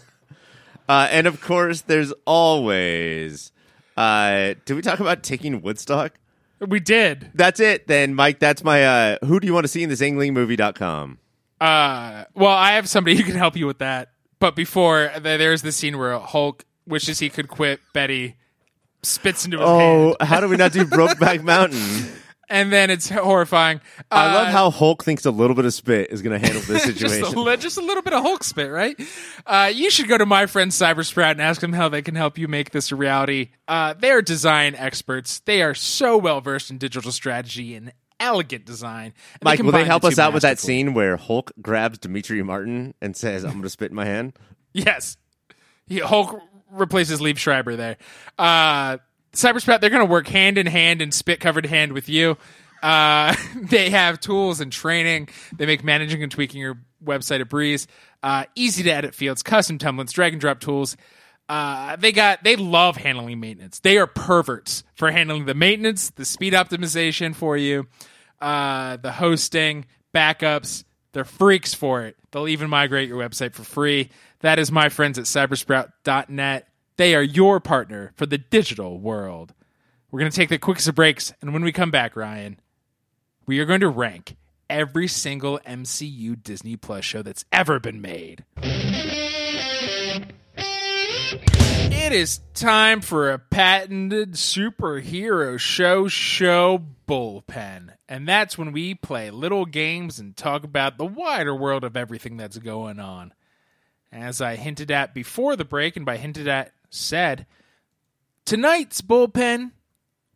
[0.89, 3.53] Uh, and of course, there's always.
[3.97, 6.15] Uh, did we talk about taking Woodstock?
[6.61, 7.31] we did.
[7.35, 8.39] That's it, then, Mike.
[8.39, 8.85] That's my.
[8.85, 11.19] Uh, who do you want to see in this AngLeeMovie.com?
[11.61, 14.11] Uh, well, I have somebody who can help you with that.
[14.39, 17.81] But before there's the scene where Hulk wishes he could quit.
[17.95, 18.37] Betty
[19.03, 21.81] spits into his hand, Oh, how do we not do Brokeback Mountain?
[22.49, 23.81] and then it's horrifying.
[24.11, 26.63] I Uh, love how Hulk thinks a little bit of spit is going to handle
[26.63, 27.39] this just situation.
[27.39, 29.01] a, li- just a little bit of Hulk spit, right?
[29.47, 32.37] Uh, you should go to my friend Cybersprout and ask them how they can help
[32.39, 33.51] you make this a reality.
[33.67, 35.41] Uh, they are design experts.
[35.41, 39.15] They are so well versed in digital strategy and elegant design.
[39.43, 42.95] Mike, will they help the us out with that scene where Hulk grabs Demetri Martin
[43.01, 44.35] and says, "I'm going to spit in my hand"?
[44.73, 45.17] Yes.
[45.87, 47.97] He, Hulk replaces Liev Schreiber there.
[48.39, 48.99] Uh,
[49.33, 52.37] Cyberspat, they're going to work hand in hand and spit covered hand with you.
[52.83, 55.29] Uh, they have tools and training.
[55.57, 57.87] They make managing and tweaking your website a breeze.
[58.23, 60.97] Uh, easy to edit fields, custom templates, drag and drop tools.
[61.49, 63.79] Uh, they got they love handling maintenance.
[63.79, 67.87] They are perverts for handling the maintenance, the speed optimization for you,
[68.41, 70.85] uh, the hosting, backups.
[71.13, 72.17] They're freaks for it.
[72.31, 74.11] They'll even migrate your website for free.
[74.41, 76.69] That is my friends at cybersprout.net.
[76.97, 79.55] They are your partner for the digital world.
[80.11, 82.59] We're going to take the quickest of breaks, and when we come back, Ryan,
[83.47, 84.37] we are going to rank
[84.69, 88.45] every single MCU Disney Plus show that's ever been made.
[92.07, 97.95] It is time for a patented superhero show show bullpen.
[98.09, 102.37] And that's when we play little games and talk about the wider world of everything
[102.37, 103.35] that's going on.
[104.13, 107.45] As I hinted at before the break, and by hinted at, said,
[108.45, 109.73] tonight's bullpen,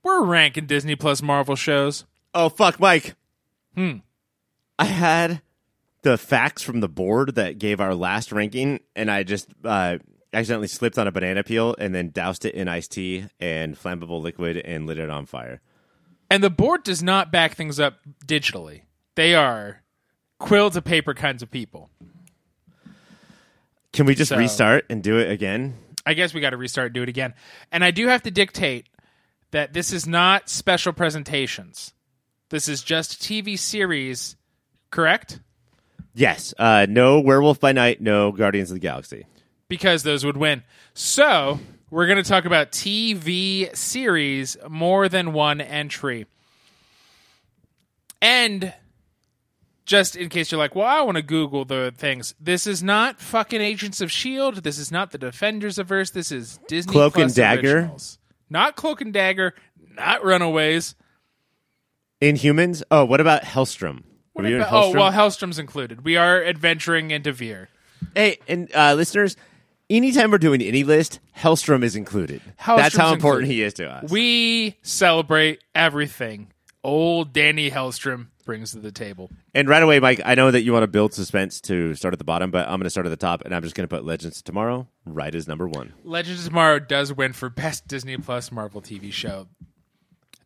[0.02, 2.04] we're ranking Disney Plus Marvel shows.
[2.34, 3.14] Oh fuck, Mike.
[3.76, 3.98] Hmm.
[4.76, 5.40] I had
[6.02, 9.98] the facts from the board that gave our last ranking, and I just uh,
[10.32, 14.20] accidentally slipped on a banana peel and then doused it in iced tea and flammable
[14.22, 15.60] liquid and lit it on fire.
[16.30, 18.82] And the board does not back things up digitally.
[19.16, 19.82] They are
[20.38, 21.90] quill to paper kinds of people.
[23.92, 25.74] Can we just So- restart and do it again?
[26.06, 27.34] I guess we got to restart and do it again.
[27.72, 28.88] And I do have to dictate
[29.50, 31.92] that this is not special presentations.
[32.48, 34.36] This is just TV series,
[34.90, 35.40] correct?
[36.14, 36.54] Yes.
[36.58, 38.00] Uh, no Werewolf by Night.
[38.00, 39.26] No Guardians of the Galaxy.
[39.70, 40.64] Because those would win.
[40.92, 46.26] So we're going to talk about TV series, more than one entry.
[48.20, 48.74] And
[49.86, 52.34] just in case you're like, well, I want to Google the things.
[52.40, 54.60] This is not fucking Agents of S.H.I.E.L.D.
[54.60, 56.12] This is not the Defenders of Earth.
[56.12, 57.78] This is Disney Cloak and Dagger?
[57.78, 58.18] originals.
[58.50, 59.54] Not Cloak and Dagger.
[59.96, 60.96] Not Runaways.
[62.20, 62.82] Inhumans.
[62.90, 64.02] Oh, what about Hellstrom?
[64.34, 66.04] We doing oh, well, Hellstrom's included.
[66.04, 67.68] We are adventuring into Veer.
[68.14, 69.36] Hey, and uh, listeners,
[69.90, 72.40] anytime we're doing any list, Hellstrom is included.
[72.66, 73.46] That's how important included.
[73.48, 74.10] he is to us.
[74.10, 79.30] We celebrate everything old Danny Hellstrom brings to the table.
[79.54, 82.18] and right away, Mike, I know that you want to build suspense to start at
[82.18, 83.94] the bottom, but I'm going to start at the top, and I'm just going to
[83.94, 85.92] put Legends of Tomorrow right as number one.
[86.04, 89.46] Legends of Tomorrow does win for best Disney Plus Marvel TV show.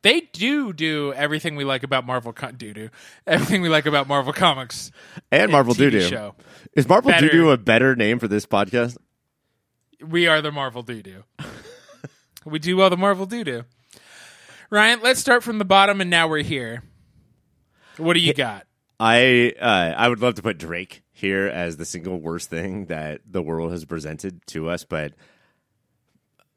[0.02, 2.34] They do do everything we like about Marvel.
[2.34, 2.90] Co- do do
[3.26, 4.90] everything we like about Marvel comics.
[5.32, 6.10] And Marvel TV Doodoo.
[6.10, 6.34] show.
[6.74, 7.28] Is Marvel Better.
[7.28, 8.98] Doodoo a better name for this podcast?
[10.08, 11.24] We are the Marvel doo doo.
[12.44, 13.64] we do well the Marvel doo doo.
[14.70, 16.82] Ryan, let's start from the bottom, and now we're here.
[17.96, 18.66] What do you got?
[18.98, 23.20] I uh, I would love to put Drake here as the single worst thing that
[23.26, 25.12] the world has presented to us, but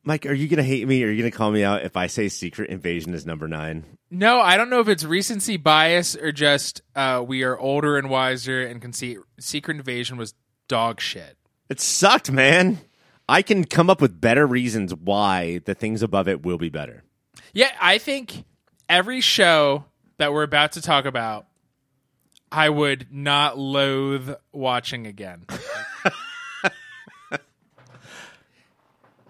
[0.04, 1.04] Mike, are you gonna hate me?
[1.04, 3.84] Or are you gonna call me out if I say Secret Invasion is number nine?
[4.10, 8.10] No, I don't know if it's recency bias or just uh, we are older and
[8.10, 10.34] wiser and can see Secret Invasion was
[10.70, 11.38] dog shit.
[11.70, 12.80] It sucked, man.
[13.30, 17.04] I can come up with better reasons why the things above it will be better.
[17.54, 18.46] Yeah, I think
[18.88, 19.86] every show
[20.18, 21.46] that we're about to talk about,
[22.52, 25.46] I would not loathe watching again.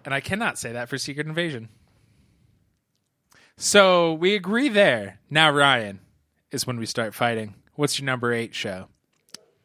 [0.05, 1.69] and I cannot say that for Secret Invasion.
[3.57, 5.19] So we agree there.
[5.31, 5.99] Now, Ryan,
[6.51, 7.55] is when we start fighting.
[7.73, 8.87] What's your number eight show?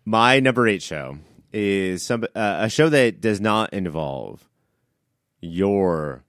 [0.05, 1.19] My number eight show
[1.53, 4.49] is some uh, a show that does not involve
[5.41, 6.25] your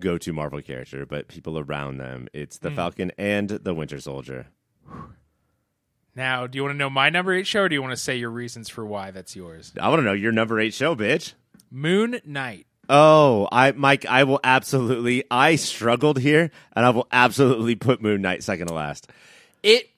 [0.00, 2.28] go-to Marvel character, but people around them.
[2.32, 4.46] It's the Falcon and the Winter Soldier.
[6.14, 7.96] Now, do you want to know my number eight show or do you want to
[7.96, 9.72] say your reasons for why that's yours?
[9.80, 11.32] I want to know your number eight show, bitch.
[11.70, 12.66] Moon Knight.
[12.88, 15.24] Oh, I Mike, I will absolutely.
[15.30, 19.08] I struggled here, and I will absolutely put Moon Knight second to last.
[19.62, 19.88] it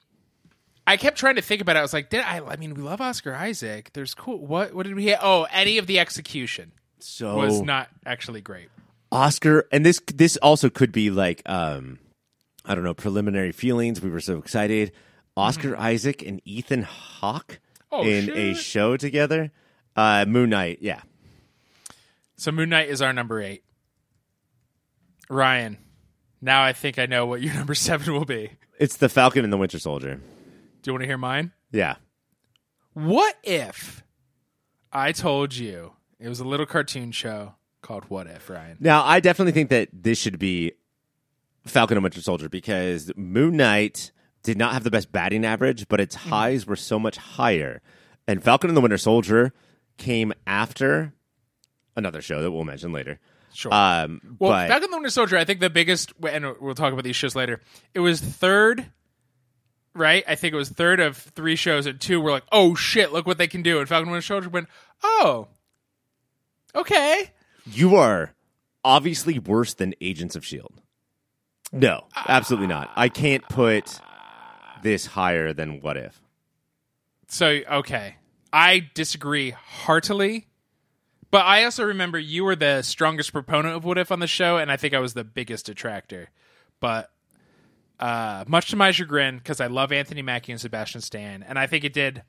[0.86, 1.78] I kept trying to think about it.
[1.78, 3.90] I was like, did I I mean we love Oscar Isaac.
[3.94, 5.20] There's cool what what did we have?
[5.22, 8.68] Oh, any of the execution So was not actually great.
[9.10, 11.98] Oscar, and this this also could be like um,
[12.64, 14.00] I don't know preliminary feelings.
[14.00, 14.92] We were so excited.
[15.36, 17.60] Oscar Isaac and Ethan Hawke
[17.94, 18.08] Mm-hmm.
[18.08, 19.52] Oh, in a show together.
[19.94, 21.02] Uh, Moon Knight, yeah.
[22.36, 23.62] So Moon Knight is our number 8.
[25.30, 25.78] Ryan,
[26.40, 28.50] now I think I know what your number 7 will be.
[28.78, 30.20] It's the Falcon and the Winter Soldier.
[30.84, 31.52] Do you want to hear mine?
[31.72, 31.96] Yeah.
[32.92, 34.04] What if
[34.92, 38.76] I told you it was a little cartoon show called What If, Ryan?
[38.80, 40.72] Now, I definitely think that this should be
[41.66, 46.00] Falcon and Winter Soldier because Moon Knight did not have the best batting average, but
[46.00, 47.80] its highs were so much higher.
[48.28, 49.54] And Falcon and the Winter Soldier
[49.96, 51.14] came after
[51.96, 53.18] another show that we'll mention later.
[53.54, 53.72] Sure.
[53.72, 56.92] Um, Well, but Falcon and the Winter Soldier, I think the biggest, and we'll talk
[56.92, 57.62] about these shows later.
[57.94, 58.90] It was third,
[59.94, 60.24] right?
[60.26, 63.26] I think it was third of three shows, and two were like, "Oh shit, look
[63.26, 64.68] what they can do!" And Falcon the Winter Soldier went,
[65.02, 65.48] "Oh,
[66.74, 67.30] okay."
[67.66, 68.34] you are
[68.84, 70.82] obviously worse than Agents of S.H.I.E.L.D.
[71.72, 72.90] No, absolutely not.
[72.94, 74.00] I can't put
[74.82, 76.20] this higher than What If.
[77.28, 78.16] So okay,
[78.52, 80.46] I disagree heartily,
[81.30, 84.58] but I also remember you were the strongest proponent of What If on the show,
[84.58, 86.30] and I think I was the biggest detractor.
[86.80, 87.10] But
[88.00, 91.66] uh, much to my chagrin, because I love Anthony Mackie and Sebastian Stan, and I
[91.66, 92.22] think it did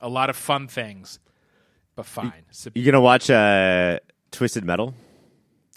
[0.00, 1.18] a lot of fun things.
[1.94, 2.32] But fine,
[2.74, 4.94] You gonna watch uh, Twisted Metal?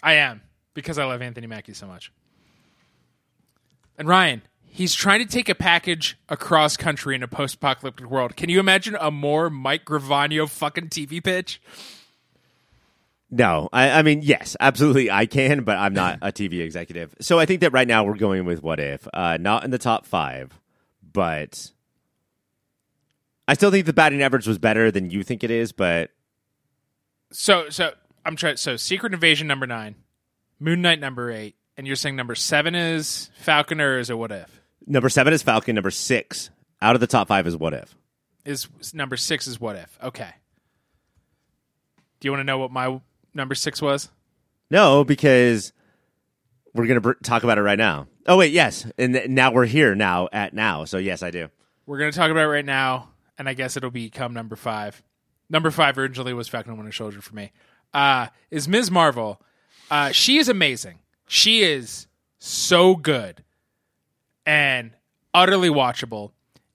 [0.02, 0.42] I am
[0.74, 2.12] because I love Anthony Mackie so much.
[3.98, 8.36] And Ryan, he's trying to take a package across country in a post-apocalyptic world.
[8.36, 11.62] Can you imagine a more Mike Gravano fucking TV pitch?
[13.32, 17.14] No, I, I mean yes, absolutely, I can, but I'm not a TV executive.
[17.22, 19.78] So I think that right now we're going with What If, uh, not in the
[19.80, 20.60] top five,
[21.12, 21.72] but
[23.48, 25.72] I still think the batting average was better than you think it is.
[25.72, 26.12] But
[27.32, 27.94] So, so
[28.26, 28.58] I'm trying.
[28.58, 29.96] So, Secret Invasion number nine,
[30.60, 34.32] Moon Knight number eight, and you're saying number seven is Falcon or is it What
[34.32, 34.62] If?
[34.88, 35.74] number seven is Falcon.
[35.76, 37.96] Number six out of the top five is What If.
[38.46, 39.98] Is number six is What If?
[40.04, 40.30] Okay.
[42.20, 43.02] Do you want to know what my
[43.36, 44.10] number six was?
[44.72, 45.74] No, because
[46.74, 48.08] we're gonna br- talk about it right now.
[48.28, 50.86] Oh wait, yes, and th- now we're here now at now.
[50.86, 51.50] So yes, I do.
[51.86, 55.04] We're going to talk about it right now, and I guess it'll become number five.
[55.52, 57.52] Number five originally was Falcon and Winter Soldier for me.
[57.94, 58.90] Uh, is Ms.
[58.90, 59.40] Marvel.
[59.92, 60.98] Uh, she is amazing.
[61.28, 62.08] She is
[62.40, 63.44] so good
[64.48, 64.92] and
[65.34, 66.32] utterly watchable.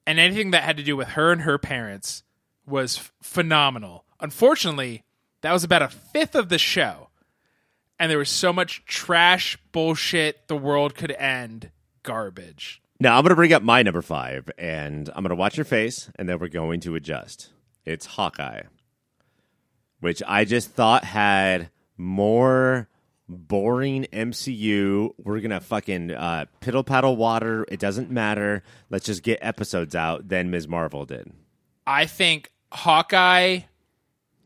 [0.06, 2.22] And anything that had to do with her and her parents
[2.64, 4.04] was f- phenomenal.
[4.20, 5.02] Unfortunately,
[5.42, 7.08] that was about a fifth of the show.
[7.98, 11.70] And there was so much trash bullshit, the world could end
[12.02, 12.80] garbage.
[12.98, 15.64] Now I'm going to bring up my number five, and I'm going to watch your
[15.64, 17.50] face, and then we're going to adjust.
[17.84, 18.62] It's Hawkeye,
[20.00, 22.88] which I just thought had more
[23.30, 25.10] boring MCU.
[25.22, 27.64] We're gonna fucking uh, piddle paddle water.
[27.68, 28.62] It doesn't matter.
[28.90, 30.68] Let's just get episodes out than Ms.
[30.68, 31.32] Marvel did.
[31.86, 33.60] I think Hawkeye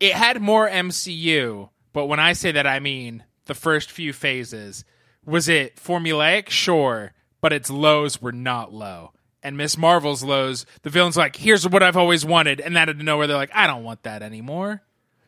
[0.01, 4.85] it had more MCU, but when I say that I mean the first few phases.
[5.27, 6.51] Was it formulaic?
[6.51, 9.13] Sure, but its lows were not low.
[9.43, 12.97] And Miss Marvel's lows, the villain's like, "Here's what I've always wanted," and out of
[12.99, 14.83] nowhere they're like, "I don't want that anymore."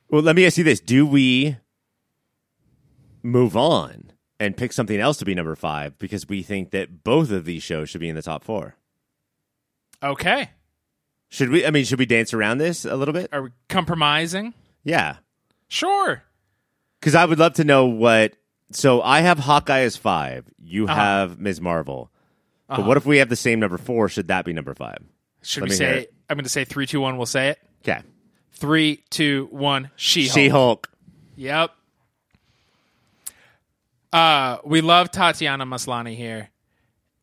[0.09, 1.57] Well, let me ask you this: Do we
[3.23, 7.31] move on and pick something else to be number five because we think that both
[7.31, 8.77] of these shows should be in the top four?
[10.03, 10.51] Okay,
[11.29, 11.67] Should we?
[11.67, 13.29] I mean, should we dance around this a little bit?
[13.33, 14.55] are we compromising?
[14.87, 15.17] Yeah,
[15.69, 16.23] Sure.
[17.01, 18.35] because I would love to know what
[18.73, 20.45] So I have Hawkeye as five.
[20.59, 20.95] You Uh-huh.
[20.95, 21.61] have Ms.
[21.61, 22.11] Marvel.
[22.69, 24.09] But what if we have the same number four?
[24.09, 24.99] Should that be number five?
[25.43, 26.01] Should Let we me hear say?
[26.03, 26.15] it.
[26.29, 27.17] I'm going to say three, two, one.
[27.17, 27.59] We'll say it.
[27.83, 28.01] Okay.
[28.53, 29.91] Three, two, one.
[29.97, 30.27] She.
[30.27, 30.89] She Hulk.
[31.37, 31.71] Yep.
[34.13, 36.49] Uh, we love Tatiana Maslany here.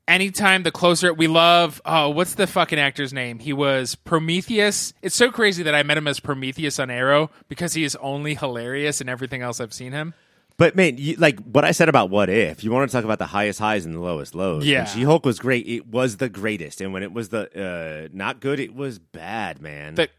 [0.05, 3.39] Anytime the closer we love, oh, what's the fucking actor's name?
[3.39, 4.93] He was Prometheus.
[5.01, 8.35] It's so crazy that I met him as Prometheus on Arrow because he is only
[8.35, 10.13] hilarious in everything else I've seen him.
[10.57, 13.19] But man, you, like what I said about What If, you want to talk about
[13.19, 14.65] the highest highs and the lowest lows.
[14.65, 14.79] Yeah.
[14.79, 15.67] When She Hulk was great.
[15.67, 19.61] It was the greatest, and when it was the uh, not good, it was bad,
[19.61, 19.95] man.
[19.95, 20.11] But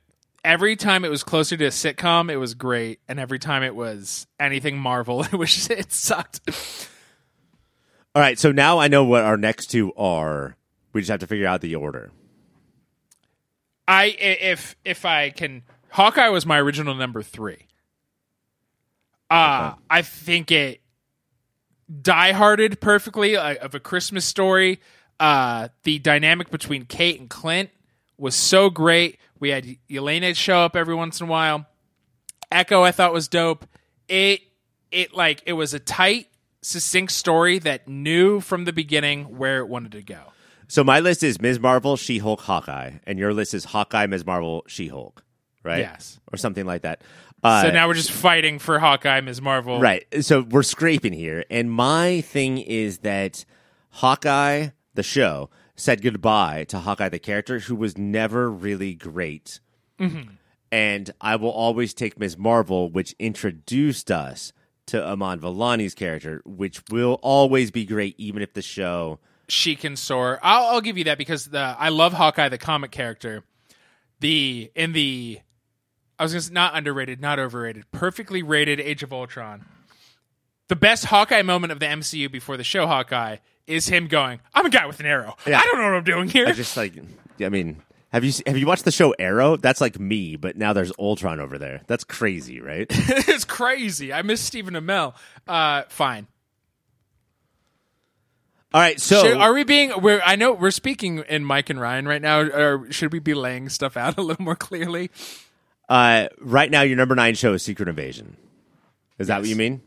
[0.45, 3.77] every time it was closer to a sitcom, it was great, and every time it
[3.77, 6.41] was anything Marvel, it was it sucked.
[8.15, 10.57] All right, so now I know what our next two are.
[10.93, 12.13] We just have to figure out the order.
[13.89, 17.67] I if if I can, Hawkeye was my original number three.
[19.31, 20.81] Uh I think it
[22.01, 24.81] die-hearted perfectly uh, of a Christmas story.
[25.21, 27.71] Uh, the dynamic between Kate and Clint
[28.17, 29.19] was so great.
[29.39, 31.67] We had Elena show up every once in a while.
[32.51, 33.67] Echo I thought was dope.
[34.09, 34.41] It
[34.91, 36.29] it like it was a tight,
[36.65, 40.33] succinct story that knew from the beginning where it wanted to go.
[40.67, 41.61] So my list is Ms.
[41.61, 44.25] Marvel, She Hulk, Hawkeye, and your list is Hawkeye, Ms.
[44.25, 45.23] Marvel, She Hulk,
[45.63, 45.81] right?
[45.81, 46.19] Yes.
[46.33, 47.03] or something like that.
[47.43, 49.43] Uh, So now we're just fighting for Hawkeye, Ms.
[49.43, 49.79] Marvel.
[49.79, 50.07] Right.
[50.25, 51.45] So we're scraping here.
[51.51, 53.45] And my thing is that
[53.91, 59.61] Hawkeye, the show, said goodbye to Hawkeye, the character, who was never really great.
[60.73, 62.37] And I will always take Ms.
[62.37, 64.53] Marvel, which introduced us
[64.87, 69.19] to Iman Vellani's character, which will always be great, even if the show.
[69.49, 70.39] she can soar.
[70.43, 73.45] I'll, I'll give you that because the I love Hawkeye, the comic character.
[74.21, 75.41] The in the
[76.19, 79.65] I was gonna say not underrated, not overrated, perfectly rated Age of Ultron.
[80.69, 84.65] The best Hawkeye moment of the MCU before the show Hawkeye is him going, "I'm
[84.65, 85.35] a guy with an arrow.
[85.47, 85.59] Yeah.
[85.61, 86.95] I don't know what I'm doing here." I just like,
[87.41, 87.83] I mean,
[88.15, 89.57] have you have you watched the show Arrow?
[89.57, 91.83] That's like me, but now there's Ultron over there.
[91.89, 92.87] That's crazy, right?
[92.89, 94.13] it's crazy.
[94.13, 95.15] I miss Stephen Amell.
[95.49, 96.29] Uh, fine.
[98.73, 100.01] All right, so Should, are we being?
[100.01, 102.39] We're, I know we're speaking in Mike and Ryan right now.
[102.39, 105.11] Or should we be laying stuff out a little more clearly?
[105.89, 108.37] Uh, right now, your number nine show is Secret Invasion.
[109.19, 109.83] Is that what you mean?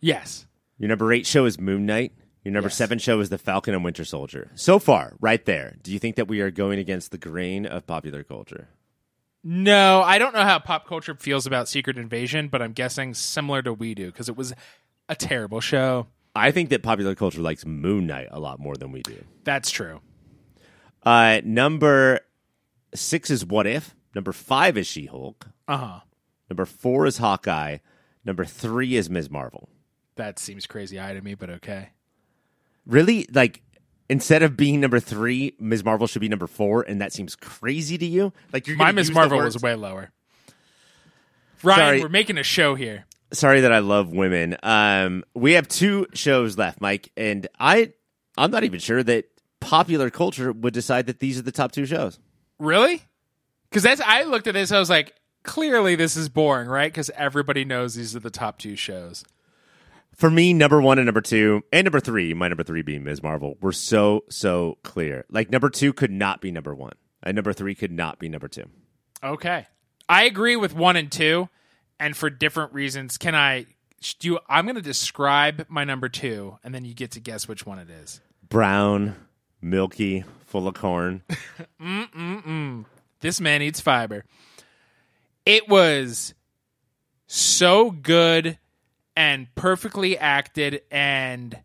[0.00, 0.46] Yes.
[0.78, 2.12] Your number eight show is Moon Knight.
[2.46, 2.76] Your number Yes.
[2.76, 4.52] seven show is The Falcon and Winter Soldier.
[4.54, 7.88] So far, right there, do you think that we are going against the grain of
[7.88, 8.68] popular culture?
[9.42, 13.62] No, I don't know how pop culture feels about Secret Invasion, but I'm guessing similar
[13.62, 14.52] to we do because it was
[15.08, 16.06] a terrible show.
[16.36, 19.24] I think that popular culture likes Moon Knight a lot more than we do.
[19.42, 20.00] That's true.
[21.02, 22.20] Uh, number
[22.94, 23.96] six is What If.
[24.14, 25.48] Number five is She Hulk.
[25.66, 26.00] Uh huh.
[26.48, 27.78] Number four is Hawkeye.
[28.24, 29.30] Number three is Ms.
[29.30, 29.68] Marvel.
[30.14, 31.88] That seems crazy eye to me, but okay.
[32.86, 33.26] Really?
[33.32, 33.62] Like,
[34.08, 35.84] instead of being number three, Ms.
[35.84, 38.32] Marvel should be number four, and that seems crazy to you?
[38.52, 39.10] Like, you're My Ms.
[39.10, 40.10] Marvel was way lower.
[41.62, 42.00] Ryan, Sorry.
[42.02, 43.06] we're making a show here.
[43.32, 44.56] sorry that I love women.
[44.62, 47.92] Um, we have two shows left, Mike, and I
[48.38, 49.24] I'm not even sure that
[49.60, 52.18] popular culture would decide that these are the top two shows.
[52.58, 53.02] Really?
[53.70, 56.92] Because that's I looked at this, I was like, clearly this is boring, right?
[56.92, 59.24] Because everybody knows these are the top two shows.
[60.16, 63.22] For me, number one and number two, and number three, my number three being Ms.
[63.22, 65.26] Marvel, were so so clear.
[65.28, 68.48] Like number two could not be number one, and number three could not be number
[68.48, 68.64] two.
[69.22, 69.66] Okay.
[70.08, 71.50] I agree with one and two,
[72.00, 73.18] and for different reasons.
[73.18, 73.66] Can I
[74.18, 77.78] do I'm gonna describe my number two, and then you get to guess which one
[77.78, 78.22] it is.
[78.48, 79.16] Brown,
[79.60, 81.24] milky, full of corn.
[81.80, 82.86] Mm-mm-mm.
[83.20, 84.24] This man eats fiber.
[85.44, 86.32] It was
[87.26, 88.58] so good
[89.16, 91.58] and perfectly acted and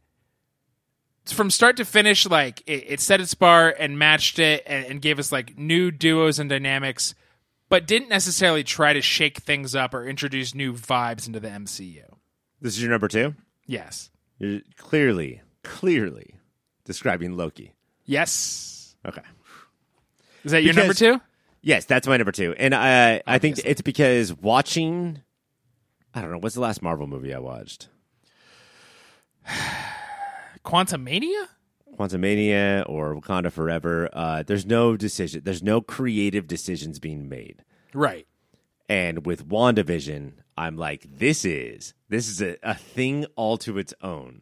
[1.25, 5.01] from start to finish like it, it set its bar and matched it and, and
[5.01, 7.13] gave us like new duos and dynamics
[7.69, 12.01] but didn't necessarily try to shake things up or introduce new vibes into the mcu
[12.59, 13.35] This is your number two.
[13.65, 16.35] yes You're clearly, clearly
[16.85, 17.73] describing Loki.
[18.05, 19.21] yes Okay.
[20.43, 21.19] is that your number two
[21.63, 25.21] Yes, that's my number two, and I I think it's because watching.
[26.13, 27.89] I don't know what's the last Marvel movie I watched.
[30.65, 31.47] quantumania
[31.97, 34.09] Quantumania or Wakanda Forever.
[34.13, 35.41] Uh, there's no decision.
[35.43, 37.63] There's no creative decisions being made.
[37.93, 38.27] right
[38.89, 43.93] And with WandaVision, I'm like, this is this is a, a thing all to its
[44.01, 44.41] own.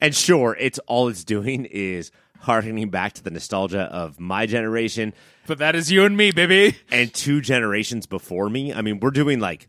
[0.00, 2.10] And sure, it's all it's doing is
[2.40, 5.12] harkening back to the nostalgia of my generation
[5.50, 8.72] but that is you and me baby and two generations before me.
[8.72, 9.66] I mean, we're doing like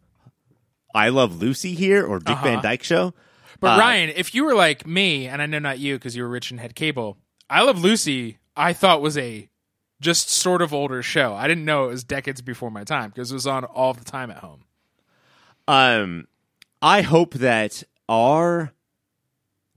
[0.93, 3.13] I Love Lucy here or Dick Van Dyke Show.
[3.59, 6.23] But Uh, Ryan, if you were like me, and I know not you because you
[6.23, 7.17] were rich and had cable,
[7.49, 9.49] I Love Lucy, I thought was a
[9.99, 11.35] just sort of older show.
[11.35, 14.03] I didn't know it was decades before my time because it was on all the
[14.03, 14.63] time at home.
[15.67, 16.27] Um,
[16.81, 18.73] I hope that our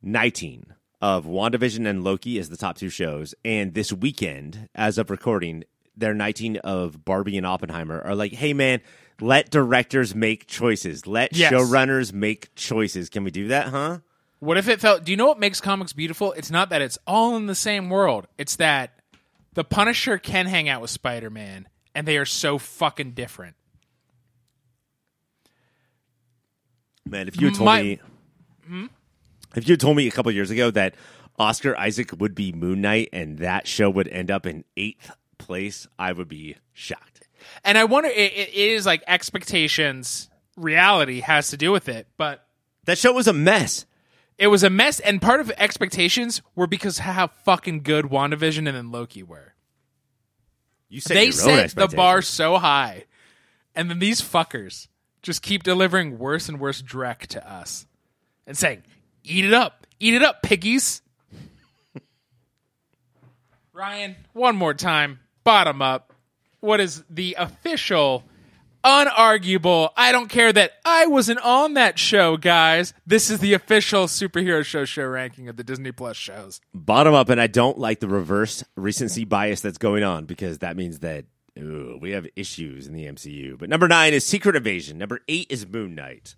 [0.02, 5.10] 19 of WandaVision and Loki is the top two shows, and this weekend, as of
[5.10, 5.64] recording,
[5.96, 8.80] their 19 of Barbie and Oppenheimer are like, hey man,
[9.20, 11.52] let directors make choices, let Yes.
[11.52, 13.08] showrunners make choices.
[13.08, 13.98] Can we do that, huh?
[14.40, 15.04] What if it felt?
[15.04, 16.32] Do you know what makes comics beautiful?
[16.32, 18.26] It's not that it's all in the same world.
[18.36, 18.98] It's that
[19.54, 23.56] the Punisher can hang out with Spider Man, and they are so fucking different.
[27.06, 28.00] Man, if you had told My- me,
[28.66, 28.86] hmm?
[29.54, 30.94] if you had told me a couple years ago that
[31.38, 35.86] Oscar Isaac would be Moon Knight and that show would end up in eighth place,
[35.98, 37.13] I would be shocked.
[37.64, 42.46] And I wonder, it, it is like expectations, reality has to do with it, but
[42.84, 43.86] That show was a mess.
[44.38, 45.00] it was a mess.
[45.00, 49.54] And part of expectations were because how fucking good WandaVision and then Loki were.
[50.88, 53.04] You set they set the bar so high,
[53.74, 54.86] and then these fuckers
[55.22, 57.86] just keep delivering worse and worse dreck to us
[58.46, 58.84] and saying,
[59.24, 61.02] "Eat it up, eat it up, piggies."
[63.72, 66.12] Ryan, one more time, bottom up.
[66.64, 68.24] What is the official,
[68.82, 69.90] unarguable?
[69.96, 72.94] I don't care that I wasn't on that show, guys.
[73.06, 76.60] This is the official superhero show show ranking of the Disney Plus shows.
[76.72, 80.76] bottom up, and I don't like the reverse recency bias that's going on because that
[80.76, 81.26] means that
[81.58, 83.58] ooh, we have issues in the MCU.
[83.58, 84.98] But number nine is Secret Invasion.
[84.98, 86.34] Number eight is Moon Knight.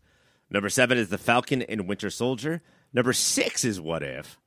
[0.51, 2.63] Number seven is The Falcon and Winter Soldier.
[2.93, 4.39] Number six is What If.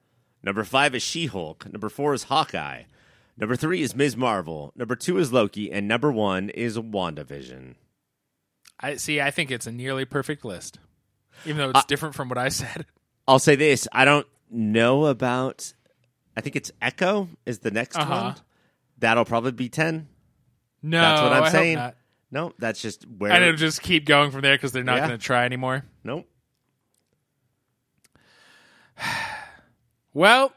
[0.44, 1.72] Number five is She Hulk.
[1.72, 2.84] Number four is Hawkeye.
[3.40, 4.18] Number three is Ms.
[4.18, 4.74] Marvel.
[4.76, 5.72] Number two is Loki.
[5.72, 7.76] And number one is WandaVision.
[8.80, 9.22] I see.
[9.22, 10.78] I think it's a nearly perfect list,
[11.46, 12.86] even though it's different from what I said.
[13.28, 15.74] I'll say this I don't know about,
[16.36, 18.22] I think it's Echo is the next Uh-huh.
[18.24, 18.36] one.
[18.98, 20.08] That'll probably be 10.
[20.82, 21.92] No, That's what I'm I saying.
[22.32, 23.32] No, that's just where.
[23.32, 25.08] And it'll just keep going from there because they're not Yeah.
[25.08, 25.86] going to try anymore.
[26.04, 26.28] Nope.
[30.14, 30.52] Well,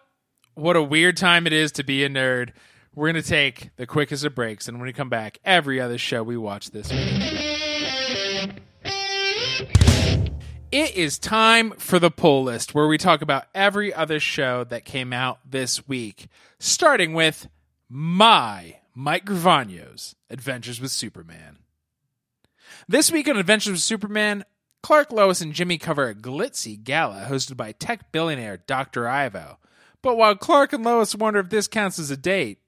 [0.55, 2.51] what a weird time it is to be a nerd.
[2.95, 5.97] We're going to take the quickest of breaks, and when we come back, every other
[5.97, 8.61] show we watch this week.
[10.71, 14.85] It is time for the pull list, where we talk about every other show that
[14.85, 16.27] came out this week,
[16.59, 17.49] starting with
[17.89, 21.61] my Mike Gravano's Adventures with Superman.
[22.89, 24.45] This week on Adventures with Superman,
[24.83, 29.09] Clark, Lois, and Jimmy cover a glitzy gala hosted by tech billionaire Dr.
[29.09, 29.57] Ivo.
[30.03, 32.59] But while Clark and Lois wonder if this counts as a date,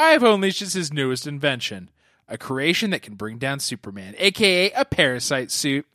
[0.00, 1.90] Ivo unleashes his newest invention,
[2.26, 5.86] a creation that can bring down Superman, aka a parasite suit.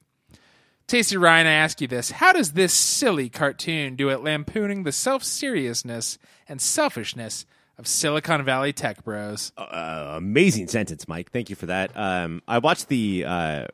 [0.86, 4.92] Tasty Ryan, I ask you this how does this silly cartoon do at lampooning the
[4.92, 7.48] self seriousness and selfishness
[7.80, 9.52] of Silicon Valley tech bros?
[9.58, 11.32] Uh, amazing sentence, Mike.
[11.32, 11.92] Thank you for that.
[11.98, 13.66] Um, I watched the uh,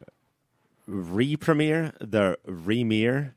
[0.87, 3.33] re premiere, the remere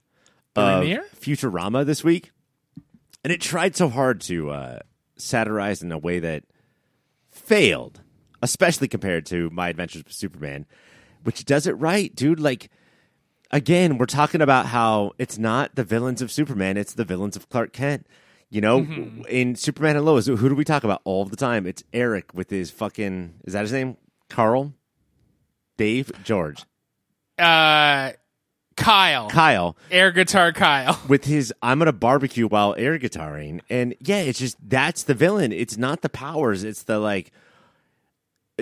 [0.55, 1.05] of premiere?
[1.21, 2.31] Futurama this week,
[3.25, 4.79] and it tried so hard to uh,
[5.17, 6.45] satirize in a way that
[7.45, 8.01] failed,
[8.43, 10.67] especially compared to My Adventures with Superman,
[11.23, 12.41] which does it right, dude.
[12.41, 12.71] Like,
[13.51, 17.49] again, we're talking about how it's not the villains of Superman, it's the villains of
[17.49, 18.07] Clark Kent.
[18.51, 18.87] You know,
[19.29, 21.67] in Superman and Lois, who do we talk about all the time?
[21.67, 23.97] It's Eric with his fucking, is that his name?
[24.29, 24.75] Carl?
[25.77, 26.13] Dave?
[26.23, 26.65] George?
[27.37, 28.13] Uh,
[28.77, 30.99] Kyle, Kyle air guitar Kyle.
[31.09, 33.61] with his I'm gonna barbecue while air guitaring.
[33.71, 35.53] And yeah, it's just that's the villain.
[35.53, 37.31] It's not the powers, it's the like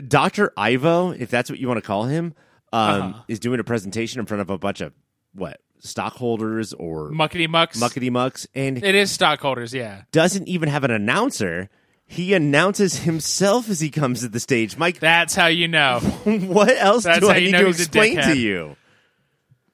[0.08, 0.52] Dr.
[0.56, 2.34] Ivo, if that's what you want to call him,
[2.72, 4.92] um, is doing a presentation in front of a bunch of
[5.34, 7.78] what stockholders or Muckety mucks.
[7.80, 10.02] muckety mucks and It is stockholders, yeah.
[10.12, 11.68] doesn't even have an announcer.
[12.06, 14.76] He announces himself as he comes to the stage.
[14.76, 15.98] Mike, That's how you know.
[16.24, 18.36] what else That's do how I you need know to he's a explain to dickhead.
[18.36, 18.76] you?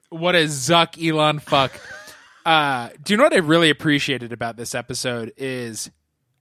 [0.09, 1.71] What a Zuck Elon fuck.
[2.45, 5.91] Uh, do you know what I really appreciated about this episode is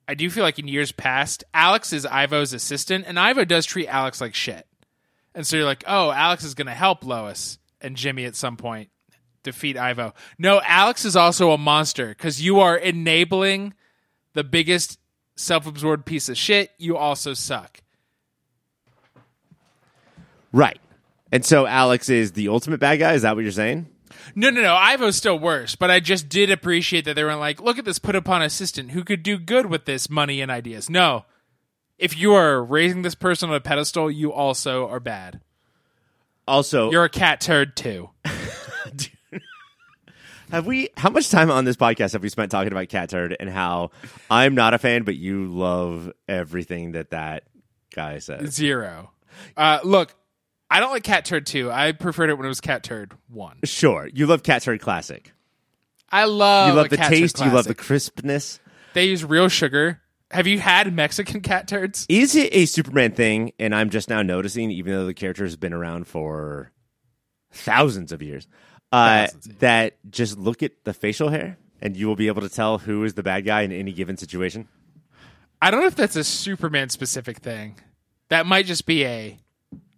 [0.06, 3.88] I do feel like in years past, Alex is Ivo's assistant, and Ivo does treat
[3.88, 4.66] Alex like shit.
[5.34, 8.56] And so you're like, oh, Alex is going to help Lois and Jimmy at some
[8.56, 8.90] point
[9.42, 10.14] defeat Ivo.
[10.38, 13.74] No, Alex is also a monster because you are enabling
[14.34, 14.98] the biggest
[15.36, 16.70] self absorbed piece of shit.
[16.78, 17.80] You also suck.
[20.52, 20.80] Right.
[21.30, 23.12] And so Alex is the ultimate bad guy.
[23.12, 23.86] Is that what you're saying?
[24.34, 24.74] No, no, no.
[24.74, 27.98] Ivo's still worse, but I just did appreciate that they were like, look at this
[27.98, 30.88] put upon assistant who could do good with this money and ideas.
[30.88, 31.24] No.
[31.98, 35.40] If you are raising this person on a pedestal, you also are bad.
[36.46, 38.10] Also, You're a cat turd too.
[40.50, 40.88] Have we?
[40.96, 43.90] How much time on this podcast have we spent talking about Cat Turd and how
[44.30, 47.44] I'm not a fan, but you love everything that that
[47.94, 48.54] guy says?
[48.54, 49.10] Zero.
[49.58, 50.14] Uh, look,
[50.70, 51.70] I don't like Cat Turd 2.
[51.70, 53.60] I preferred it when it was Cat Turd 1.
[53.64, 55.32] Sure, you love Cat Turd Classic.
[56.10, 57.38] I love You love the Cat Turd taste.
[57.38, 57.86] You love the classic.
[58.14, 58.60] crispness.
[58.94, 60.00] They use real sugar.
[60.30, 62.04] Have you had Mexican cat turds?
[62.08, 63.52] Is it a Superman thing?
[63.58, 66.70] And I'm just now noticing, even though the character has been around for
[67.50, 68.46] thousands of years,
[68.92, 69.60] uh, Thousands of years.
[69.60, 73.04] that just look at the facial hair and you will be able to tell who
[73.04, 74.68] is the bad guy in any given situation.
[75.62, 77.76] I don't know if that's a Superman specific thing.
[78.28, 79.38] That might just be a.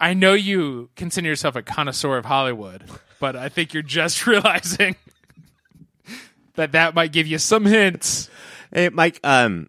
[0.00, 2.84] I know you consider yourself a connoisseur of Hollywood,
[3.18, 4.96] but I think you're just realizing
[6.54, 8.28] that that might give you some hints.
[8.72, 9.68] Hey, Mike, um,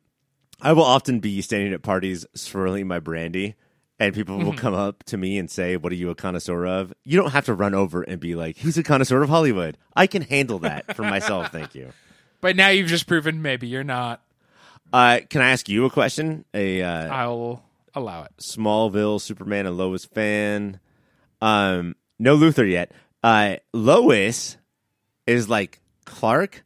[0.62, 3.56] I will often be standing at parties swirling my brandy,
[4.00, 4.46] and people Mm-hmm.
[4.46, 6.94] will come up to me and say, What are you a connoisseur of?
[7.04, 9.78] You don't have to run over and be like, He's a connoisseur of Hollywood.
[9.96, 11.52] I can handle that for myself.
[11.52, 11.92] Thank you.
[12.42, 14.20] But now you've just proven maybe you're not.
[14.92, 16.44] Uh, can I ask you a question?
[16.56, 17.64] A uh, I'll
[17.94, 18.32] allow it.
[18.39, 20.80] Smallville Superman and Lois fan.
[21.42, 22.92] Um, no Luther yet.
[23.24, 24.58] Uh, Lois
[25.28, 26.64] is like Clark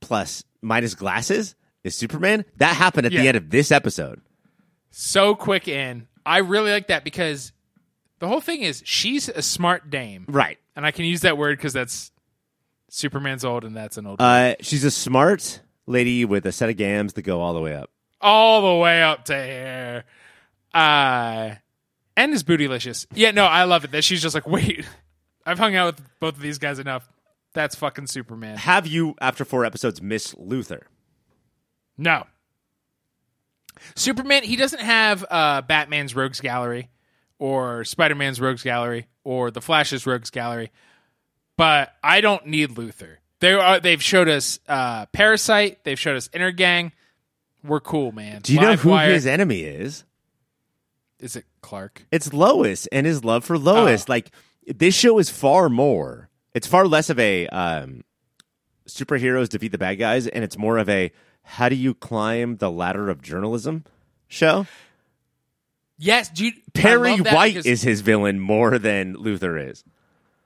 [0.00, 2.44] plus minus glasses is Superman.
[2.56, 3.22] That happened at Yeah.
[3.22, 4.20] the end of this episode.
[4.90, 6.08] So quick in.
[6.26, 7.52] I really like that because
[8.18, 10.24] the whole thing is she's a smart dame.
[10.28, 10.58] Right.
[10.76, 12.10] And I can use that word because that's
[12.88, 16.76] Superman's old and that's an old Uh, she's a smart lady with a set of
[16.76, 17.90] gams that go all the way up.
[18.20, 20.04] all the way up to here.
[20.72, 21.54] Uh,
[22.16, 23.06] and is bootylicious.
[23.14, 24.86] Yeah, no, I love it that she's just like, wait,
[25.44, 27.08] I've hung out with both of these guys enough.
[27.52, 28.56] That's fucking Superman.
[28.58, 30.86] Have you, after four episodes, miss Luther?
[31.98, 32.24] No.
[33.96, 36.90] Superman, he doesn't have uh, Batman's Rogues Gallery
[37.38, 40.70] or Spider Man's Rogues Gallery or The Flash's Rogues Gallery,
[41.56, 43.18] but I don't need Luther.
[43.40, 46.92] They are, they've showed us uh, Parasite, they've showed us Intergang.
[47.64, 48.42] We're cool, man.
[48.42, 50.04] Do you know who Wire- his enemy is?
[51.20, 52.06] Is it Clark?
[52.10, 54.02] It's Lois and his love for Lois.
[54.02, 54.06] Oh.
[54.08, 54.30] Like
[54.66, 56.28] this show is far more.
[56.54, 58.02] It's far less of a um,
[58.88, 61.12] superheroes defeat the bad guys, and it's more of a
[61.42, 63.84] how do you climb the ladder of journalism
[64.28, 64.66] show.
[65.98, 69.84] Yes, you, Perry White is his villain more than Luther is.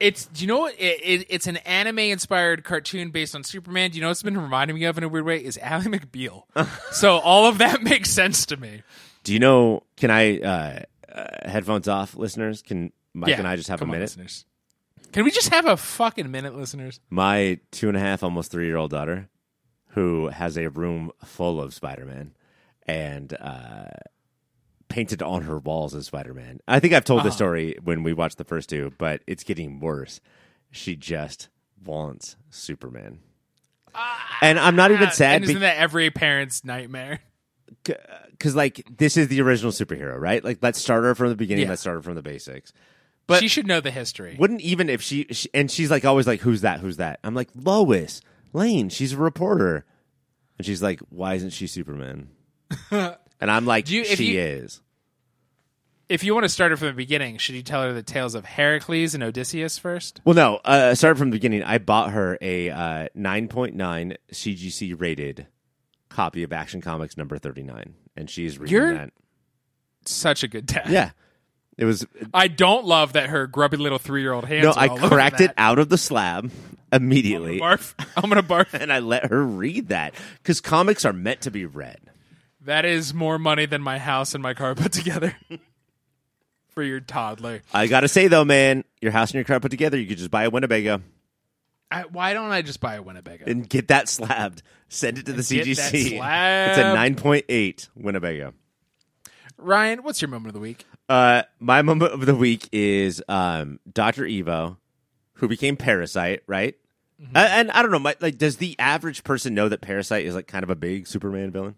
[0.00, 0.74] It's do you know what?
[0.74, 3.90] It, it, it's an anime inspired cartoon based on Superman.
[3.90, 6.42] Do you know what's been reminding me of in a weird way is Ally McBeal.
[6.92, 8.82] so all of that makes sense to me.
[9.24, 9.82] Do you know?
[9.96, 10.80] Can I uh,
[11.12, 12.62] uh, headphones off, listeners?
[12.62, 14.04] Can Mike yeah, and I just have a come on, minute?
[14.04, 14.44] listeners.
[15.12, 17.00] Can we just have a fucking minute, listeners?
[17.10, 19.28] my two and a half, almost three year old daughter,
[19.88, 22.34] who has a room full of Spider Man
[22.86, 23.86] and uh,
[24.88, 26.60] painted on her walls as Spider Man.
[26.68, 29.80] I think I've told this story when we watched the first two, but it's getting
[29.80, 30.20] worse.
[30.70, 31.48] She just
[31.84, 33.20] wants Superman.
[34.42, 37.20] and I'm not even Ah, sad and isn't that every parent's nightmare?
[37.84, 40.42] Because, like, this is the original superhero, right?
[40.44, 41.64] Like, let's start her from the beginning.
[41.64, 41.70] Yeah.
[41.70, 42.72] Let's start her from the basics.
[43.26, 44.36] But- she should know the history.
[44.38, 47.34] wouldn't even if she, she and she's like always like who's that who's that i'm
[47.34, 48.20] like lois
[48.52, 49.86] lane she's a reporter
[50.58, 52.28] and she's like why isn't she superman
[52.90, 54.82] and i'm like you- she you- is
[56.10, 58.34] If you want to start her from the beginning, should you tell her the tales
[58.34, 60.20] of Heracles and Odysseus first?
[60.26, 65.46] well no uh start from the beginning i bought her a uh 9.9 cgc rated
[66.14, 69.10] copy of action comics number 39 and she's reading You're- that
[70.06, 70.88] Such a good dad.
[70.88, 71.10] yeah
[71.76, 74.64] it was I don't love that her grubby little three year old hands.
[74.64, 76.50] no i cracked it out of the slab
[76.92, 77.94] immediately Barf.
[78.16, 78.72] I'm gonna barf.
[78.80, 81.98] and i let her read that because comics are meant to be read
[82.60, 85.34] That is more money than my house and my car put together
[86.74, 87.62] for your toddler.
[87.72, 90.30] I gotta say though, man, your house and your car put together, you could just
[90.30, 91.02] buy a Winnebago
[91.91, 93.45] I, why don't I just buy a Winnebago?
[93.47, 94.62] and get that slabbed.
[94.89, 96.18] Send it to the get CGC.
[96.18, 98.55] that It's a nine point eight Winnebago.
[99.57, 100.87] Ryan, what's your moment of the week?
[101.09, 104.78] Uh, my moment of the week is um, Doctor Ivo,
[105.35, 106.76] who became Parasite, right?
[107.20, 107.37] Mm-hmm.
[107.37, 110.47] And I don't know, my, like, does the average person know that Parasite is like
[110.47, 111.76] kind of a big Superman villain?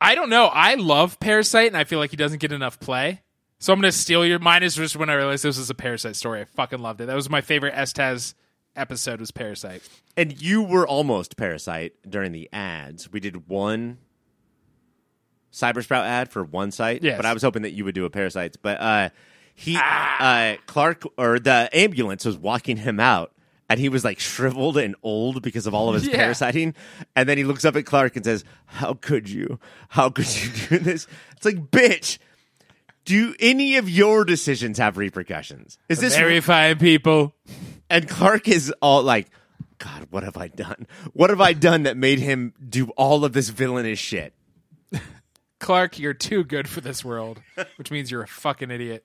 [0.00, 0.46] I don't know.
[0.46, 3.22] I love Parasite, and I feel like he doesn't get enough play.
[3.58, 4.38] So I'm gonna steal your.
[4.38, 6.40] Mine is just when I realized this was a Parasite story.
[6.40, 7.06] I fucking loved it.
[7.06, 8.34] That was my favorite Estaz
[8.76, 9.20] episode.
[9.20, 9.82] Was Parasite.
[10.16, 13.10] And you were almost Parasite during the ads.
[13.12, 13.98] We did one
[15.52, 17.16] Cybersprout ad for one site, Yes.
[17.16, 18.56] but I was hoping that you would do a Parasites.
[18.56, 19.10] But uh,
[19.54, 23.32] he, uh, Clark, or the ambulance was walking him out,
[23.68, 26.16] and he was like shriveled and old because of all of his Yeah.
[26.16, 26.74] parasiting.
[27.16, 29.58] And then he looks up at Clark and says, "How could you?
[29.88, 31.06] How could you do this?"
[31.36, 32.18] It's like, bitch.
[33.06, 35.78] Do any of your decisions have repercussions?
[35.88, 37.34] Is this Very fine people.
[37.90, 39.28] And Clark is all like,
[39.78, 40.86] God, what have I done?
[41.12, 44.32] What have I done that made him do all of this villainous shit?
[45.58, 47.42] Clark, you're too good for this world,
[47.76, 49.04] which means you're a fucking idiot.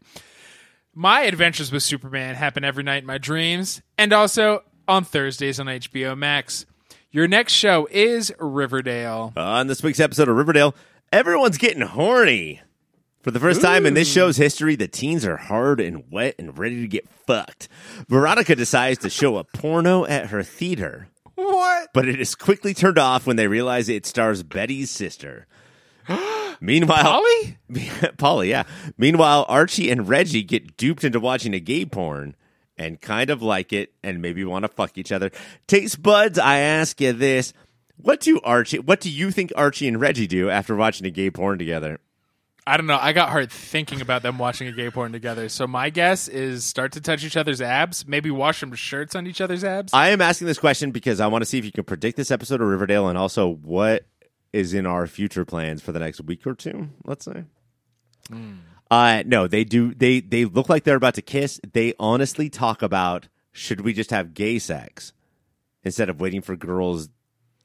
[0.93, 5.65] My adventures with Superman happen every night in my dreams and also on Thursdays on
[5.65, 6.65] HBO Max.
[7.11, 9.33] Your next show is Riverdale.
[9.36, 10.75] On this week's episode of Riverdale,
[11.11, 12.61] everyone's getting horny.
[13.26, 16.55] For the first time in this show's history, the teens are hard and wet and
[16.55, 17.67] ready to get fucked.
[18.07, 21.89] Veronica decides to show a porno at her theater, What?
[21.91, 25.47] but it is quickly turned off when they realize it stars Betty's sister.
[26.61, 27.57] Meanwhile, Polly?
[28.19, 28.61] Polly, yeah.
[28.95, 32.36] Meanwhile, Archie and Reggie get duped into watching a gay porn
[32.78, 35.32] and kind of like it and maybe want to fuck each other.
[35.65, 37.53] Taste buds, I ask you this.
[37.97, 41.32] What do Archie what do you think Archie and Reggie do after watching a gay
[41.32, 41.99] porn together?
[42.68, 42.97] I don't know.
[42.99, 45.49] I got hard thinking about them watching a gay porn together.
[45.49, 49.28] So my guess is start to touch each other's abs, maybe wash some shirts on
[49.28, 49.93] each other's abs.
[49.93, 52.32] I am asking this question because I want to see if you can predict this
[52.32, 54.05] episode of Riverdale and also what
[54.51, 57.43] is in our future plans for the next week or two, let's say.
[58.89, 61.59] Uh no, they do they they look like they're about to kiss.
[61.74, 65.13] They honestly talk about should we just have gay sex
[65.84, 67.09] instead of waiting for girls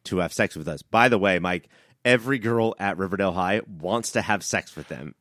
[0.05, 0.83] to have sex with us.
[0.83, 1.69] By the way, Mike,
[2.05, 5.15] every girl at Riverdale High wants to have sex with them.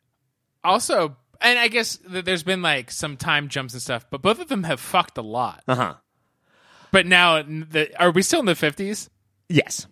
[0.64, 4.40] also, and I guess th- there's been like some time jumps and stuff, but both
[4.40, 5.64] of them have fucked a lot.
[5.68, 5.96] Uh-huh.
[6.92, 9.10] But now, the, are we still in the 50s?
[9.48, 9.88] Yes.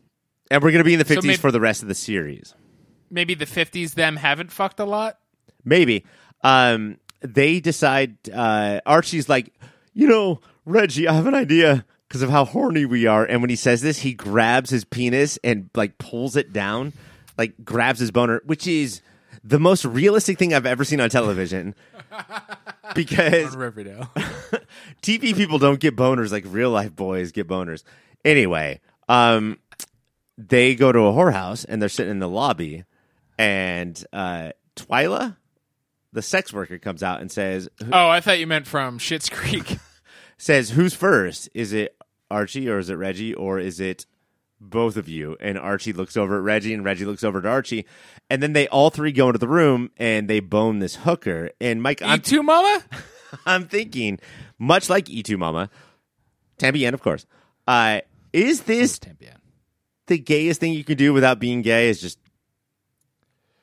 [0.49, 2.53] And we're going to be in the 50s maybe- for the rest of the series.
[3.09, 5.17] Maybe the 50s them haven't fucked a lot?
[5.63, 6.05] Maybe.
[6.43, 8.17] Um, they decide.
[8.29, 9.53] Uh, Archie's like,
[9.93, 13.25] you know, Reggie, I have an idea because of how horny we are.
[13.25, 16.93] And when he says this, he grabs his penis and like pulls it down,
[17.37, 19.01] like grabs his boner, which is
[19.43, 21.75] the most realistic thing I've ever seen on television.
[22.95, 24.11] because On Riverdale.
[25.01, 27.83] TV people don't get boners like real life boys get boners.
[28.23, 28.79] Anyway,
[29.09, 29.59] um,
[30.37, 32.83] they go to a whorehouse and they're sitting in the lobby,
[33.37, 35.37] and uh, Twyla,
[36.13, 39.77] the sex worker, comes out and says, oh, I thought you meant from Schitt's Creek.
[40.37, 41.49] "says Who's first?
[41.53, 41.95] Is it
[42.29, 44.05] Archie or is it Reggie or is it
[44.59, 47.85] both of you?" And Archie looks over at Reggie, and Reggie looks over at Archie,
[48.29, 51.51] and then they all three go into the room and they bone this hooker.
[51.61, 52.83] And Mike, I'm too, mama?
[53.45, 54.19] I'm thinking,
[54.57, 55.69] much like Y Tu Mama,
[56.57, 57.25] También, of course.
[57.67, 58.01] Uh,
[58.33, 58.99] is this
[60.07, 61.89] the gayest thing you can do without being gay?
[61.89, 62.19] Is just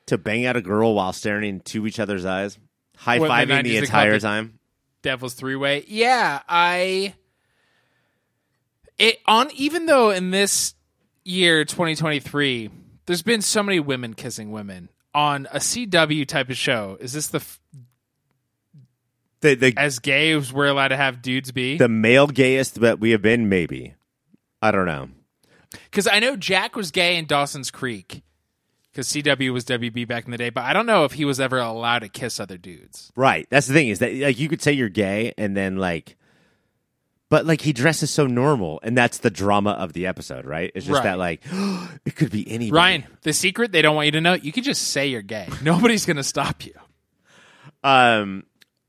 [0.07, 2.57] to bang out a girl while staring into each other's eyes,
[2.95, 4.59] high What, in the fiving the entire time.
[5.01, 5.83] Devil's Three Way.
[5.87, 7.15] Yeah, I.
[8.97, 10.73] It on even though in this
[11.23, 12.69] year 2023,
[13.05, 16.97] there's been so many women kissing women on a CW type of show.
[16.99, 17.59] Is this the f-
[19.41, 21.77] The the, as gay as we're allowed to have dudes be?
[21.77, 23.95] the male gayest that we have been, maybe.
[24.61, 25.09] I don't know.
[25.71, 28.23] Because I know Jack was gay in Dawson's Creek.
[28.91, 31.41] Because CW was WB back in the day, but I don't know if he was
[31.41, 33.11] ever allowed to kiss other dudes.
[33.17, 33.45] Right.
[33.49, 36.15] That's the thing is that like you could say you're gay and then like
[37.29, 40.71] but like he dresses so normal and that's the drama of the episode, right?
[40.75, 41.03] It's just Right.
[41.03, 41.41] that like
[42.05, 42.71] it could be anybody.
[42.71, 45.47] Ryan, the secret they don't want you to know, you can just say you're gay.
[45.63, 46.73] Nobody's going to stop you.
[47.83, 48.43] Um,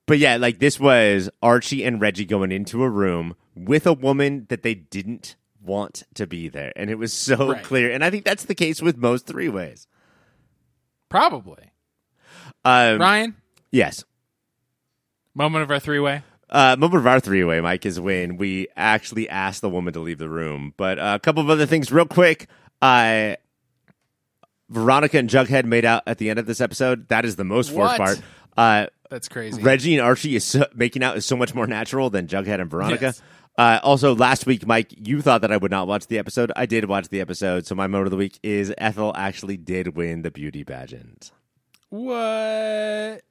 [0.07, 4.47] but yeah, like this was Archie and Reggie going into a room with a woman
[4.51, 7.63] that they didn't want to be there, and it was so Right.
[7.65, 7.91] clear.
[7.91, 9.87] And I think that's the case with most three ways.
[11.09, 11.73] Probably.
[12.65, 13.35] Um, Ryan,
[13.73, 14.05] yes.
[15.35, 16.23] moment of our three way.
[16.49, 20.01] Uh, moment of our three way, Mike, is when we actually asked the woman to
[20.01, 20.75] leave the room.
[20.77, 22.49] But uh, a couple of other things, real quick.
[22.81, 23.37] Uh,
[24.69, 27.09] Veronica and Jughead made out at the end of this episode.
[27.09, 28.21] That is the most forced part.
[28.57, 29.63] Uh, That's crazy.
[29.63, 32.71] Reggie and Archie is so, making out is so much more natural than Jughead and
[32.71, 33.07] Veronica.
[33.07, 33.23] Yes.
[33.59, 36.53] Uh, also, last week, Mike, you thought that I would not watch the episode.
[36.57, 39.97] I did watch the episode, so my moment of the week is Ethel actually did
[39.97, 41.31] win the beauty pageant.
[41.89, 43.23] What?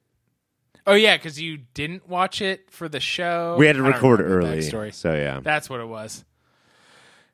[0.86, 3.56] Oh yeah, because you didn't watch it for the show.
[3.58, 4.94] we had to I don't record remember the early, backstory.
[4.94, 5.40] so yeah.
[5.42, 6.24] That's what it was.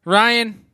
[0.05, 0.64] Ryan,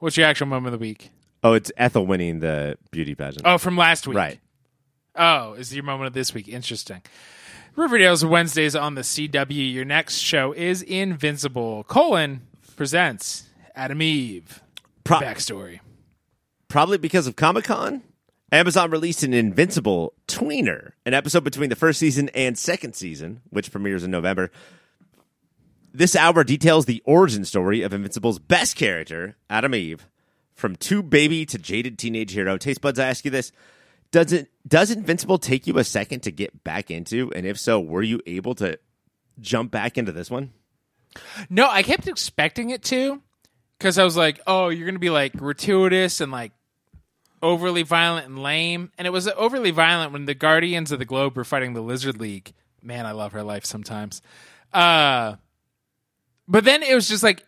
[0.00, 1.10] what's your actual moment of the week?
[1.42, 3.42] Oh, it's Ethel winning the beauty pageant.
[3.46, 4.16] Oh, from last week.
[4.16, 4.40] right.
[5.14, 6.48] Oh, is your moment of this week?
[6.48, 7.02] Interesting.
[7.76, 9.72] Riverdale's Wednesdays on the CW.
[9.72, 11.84] Your next show is Invincible.
[11.84, 12.42] Colon
[12.76, 13.44] presents
[13.74, 14.62] Atom Eve.
[15.04, 15.80] Pro- Backstory.
[16.68, 18.02] probably because of Comic Con,
[18.50, 23.70] Amazon released an Invincible tweener, an episode between the first season and second season, which
[23.70, 24.50] premieres in November.
[25.92, 30.06] This hour details the origin story of Invincible's best character, Atom Eve,
[30.54, 32.56] from two baby to jaded teenage hero.
[32.56, 33.52] Taste buds, I ask you this:
[34.10, 37.30] Does it does Invincible take you a second to get back into?
[37.34, 38.78] And if so, were you able to
[39.40, 40.52] jump back into this one?
[41.50, 43.22] No, I kept expecting it to
[43.78, 46.52] because I was like, oh, you're gonna be like gratuitous and like
[47.42, 51.36] overly violent and lame, and it was overly violent when the Guardians of the Globe
[51.36, 52.52] were fighting the Lizard League.
[52.82, 54.22] Man, I love her life sometimes.
[54.72, 55.36] Uh,
[56.46, 57.44] but then it was just like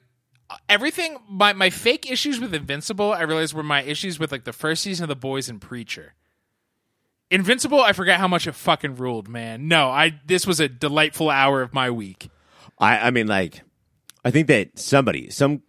[0.69, 1.19] everything.
[1.29, 4.83] My my fake issues with Invincible, I realized were my issues with like the first
[4.83, 6.15] season of The Boys and Preacher.
[7.31, 9.69] Invincible, I forgot how much it fucking ruled, man.
[9.69, 12.29] No, I this was a delightful hour of my week.
[12.79, 13.63] I, I mean, like,
[14.25, 15.63] I think that somebody, some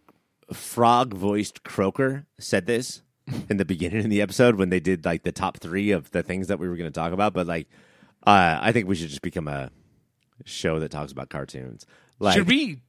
[0.54, 3.02] frog voiced croaker said this
[3.50, 6.24] in the beginning of the episode when they did like the top three of the
[6.24, 7.34] things that we were going to talk about.
[7.34, 7.68] But like,
[8.26, 9.72] uh, I think we should just become a
[10.46, 11.86] show that talks about cartoons.
[12.20, 12.82] Like, Should we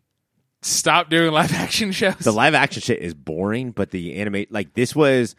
[0.63, 2.17] stop doing live action shows?
[2.17, 5.35] the live action shit is boring, but the animate like this was.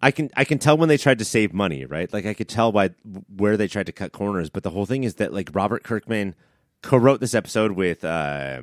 [0.00, 2.12] I can I can tell when they tried to save money, right?
[2.12, 2.90] Like I could tell by
[3.36, 4.48] where they tried to cut corners.
[4.48, 6.36] But the whole thing is that like Robert Kirkman
[6.82, 8.04] co-wrote this episode with.
[8.04, 8.60] Uh,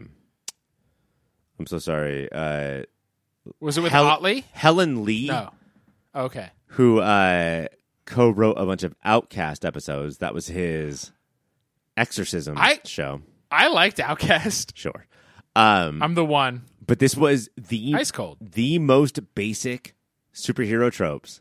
[1.60, 2.30] I'm so sorry.
[2.32, 2.84] Uh,
[3.60, 4.46] was it with Hel- Ottley?
[4.54, 5.52] Helen Leigh, No.
[6.16, 6.50] Okay.
[6.68, 7.68] who uh,
[8.06, 10.20] co-wrote a bunch of Outcast episodes.
[10.20, 11.12] That was his
[11.98, 13.22] exorcism I- show.
[13.52, 14.78] I liked Outcast.
[14.78, 15.06] Sure.
[15.56, 16.64] Um, I'm the one.
[16.86, 18.38] but this was the Ice cold.
[18.42, 19.96] the most basic
[20.34, 21.40] superhero tropes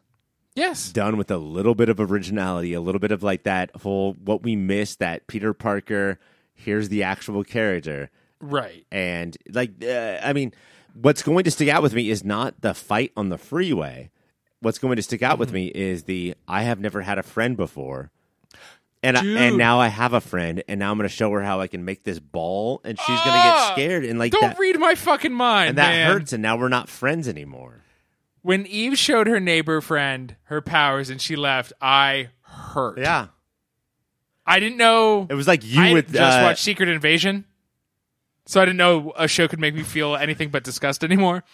[0.55, 0.93] Yes.
[0.93, 4.45] done with a little bit of originality, a little bit of like that whole what
[4.45, 6.20] we miss that Peter Parker.
[6.55, 8.11] Here's the actual character,
[8.41, 8.87] Right.
[8.93, 10.55] and like uh, I mean,
[10.95, 14.11] what's going to stick out with me is not the fight on the freeway.
[14.65, 15.55] What's going to stick out with Mm-hmm.
[15.57, 18.11] me is the I have never had a friend before.
[19.03, 21.43] And I, and now I have a friend, and now I'm going to show her
[21.43, 23.65] how I can make this ball, and she's going to Ah!
[23.69, 25.69] get scared, and like Don't that, read my fucking mind.
[25.71, 26.11] and that man.
[26.11, 27.83] hurts, and now we're not friends anymore.
[28.41, 32.97] When Eve showed her neighbor friend her powers and she left, I hurt.
[32.99, 33.27] Yeah,
[34.47, 35.27] I didn't know.
[35.29, 37.45] it was like you I with just uh, watched Secret Invasion,
[38.47, 41.45] so I didn't know a show could make me feel anything but disgust anymore.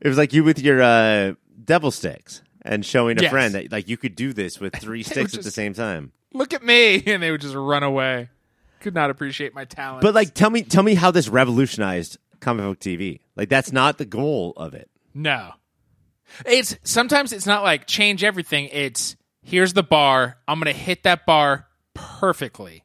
[0.00, 1.34] It was like you with your uh,
[1.64, 3.30] devil sticks and showing a Yes.
[3.30, 6.12] friend that like you could do this with three sticks at the just- same time.
[6.32, 8.28] Look at me, and they would just run away.
[8.80, 10.02] Could not appreciate my talent.
[10.02, 13.20] But like, tell me, tell me how this revolutionized comic book TV.
[13.36, 14.90] Like that's not the goal of it.
[15.14, 15.52] No.
[16.44, 18.68] It's sometimes it's not like change everything.
[18.72, 20.36] It's here's the bar.
[20.48, 22.84] I'm going to hit that bar perfectly.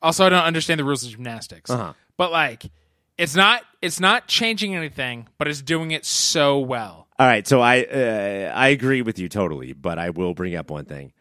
[0.00, 1.70] Also, I don't understand the rules of gymnastics.
[1.70, 1.92] Uh-huh.
[2.16, 2.70] But like
[3.18, 7.06] it's not it's not changing anything, but it's doing it so well.
[7.18, 10.70] All right, so I uh, I agree with you totally, but I will bring up
[10.70, 11.12] one thing.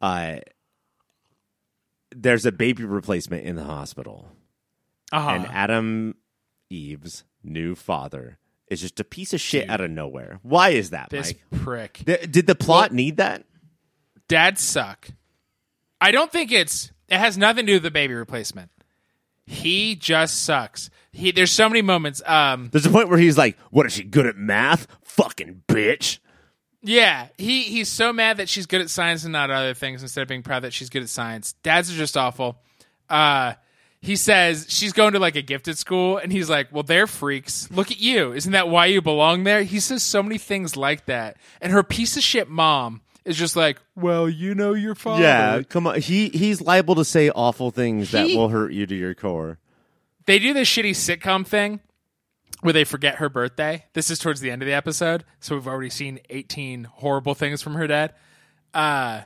[0.00, 0.38] Uh,
[2.14, 4.28] there's a baby replacement in the hospital,
[5.12, 5.30] Uh-huh.
[5.30, 6.16] and Atom
[6.70, 8.38] Eve's new father
[8.68, 10.40] is just a piece of shit out of nowhere.
[10.42, 11.62] Why is that, this Mike?
[11.62, 11.92] prick.
[12.04, 13.44] Th- Did the plot need that?
[14.28, 15.08] Dads suck.
[16.00, 18.70] I don't think it's it has nothing to do with the baby replacement.
[19.46, 20.90] He just sucks.
[21.16, 24.04] He there's so many moments um There's a point where he's like, "What is she
[24.04, 24.86] good at math?
[25.04, 26.18] Fucking bitch."
[26.82, 30.22] Yeah, he he's so mad that she's good at science and not other things instead
[30.22, 31.54] of being proud that she's good at science.
[31.62, 32.58] Dads are just awful.
[33.08, 33.54] Uh
[34.00, 37.68] he says she's going to like a gifted school and he's like, "Well, they're freaks.
[37.72, 38.32] Look at you.
[38.32, 41.38] Isn't that why you belong there?" He says so many things like that.
[41.60, 45.62] And her piece of shit mom is just like, "Well, you know your father." Yeah,
[45.62, 46.00] come on.
[46.00, 49.58] He he's liable to say awful things that He- will hurt you to your core.
[50.26, 51.80] They do this shitty sitcom thing
[52.60, 53.84] where they forget her birthday.
[53.92, 57.62] This is towards the end of the episode, so we've already seen 18 horrible things
[57.62, 58.14] from her dad.
[58.74, 59.22] Uh,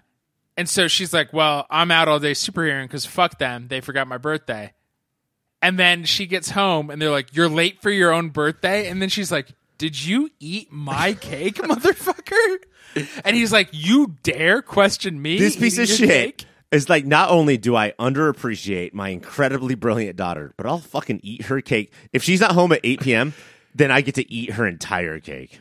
[0.57, 4.07] and so she's like, "Well, I'm out all day superheroing because fuck them, they forgot
[4.09, 4.73] my birthday."
[5.63, 9.01] And then she gets home, and they're like, "You're late for your own birthday," and
[9.01, 9.49] then she's like,
[9.79, 12.59] "Did you eat my cake, motherfucker?"
[13.25, 17.31] And he's like, "You dare question me?" This piece of shit cake?" Is like not
[17.31, 21.93] only do I underappreciate my incredibly brilliant daughter, but I'll fucking eat her cake.
[22.13, 23.35] If she's not home at 8 p.m.,
[23.75, 25.61] then I get to eat her entire cake.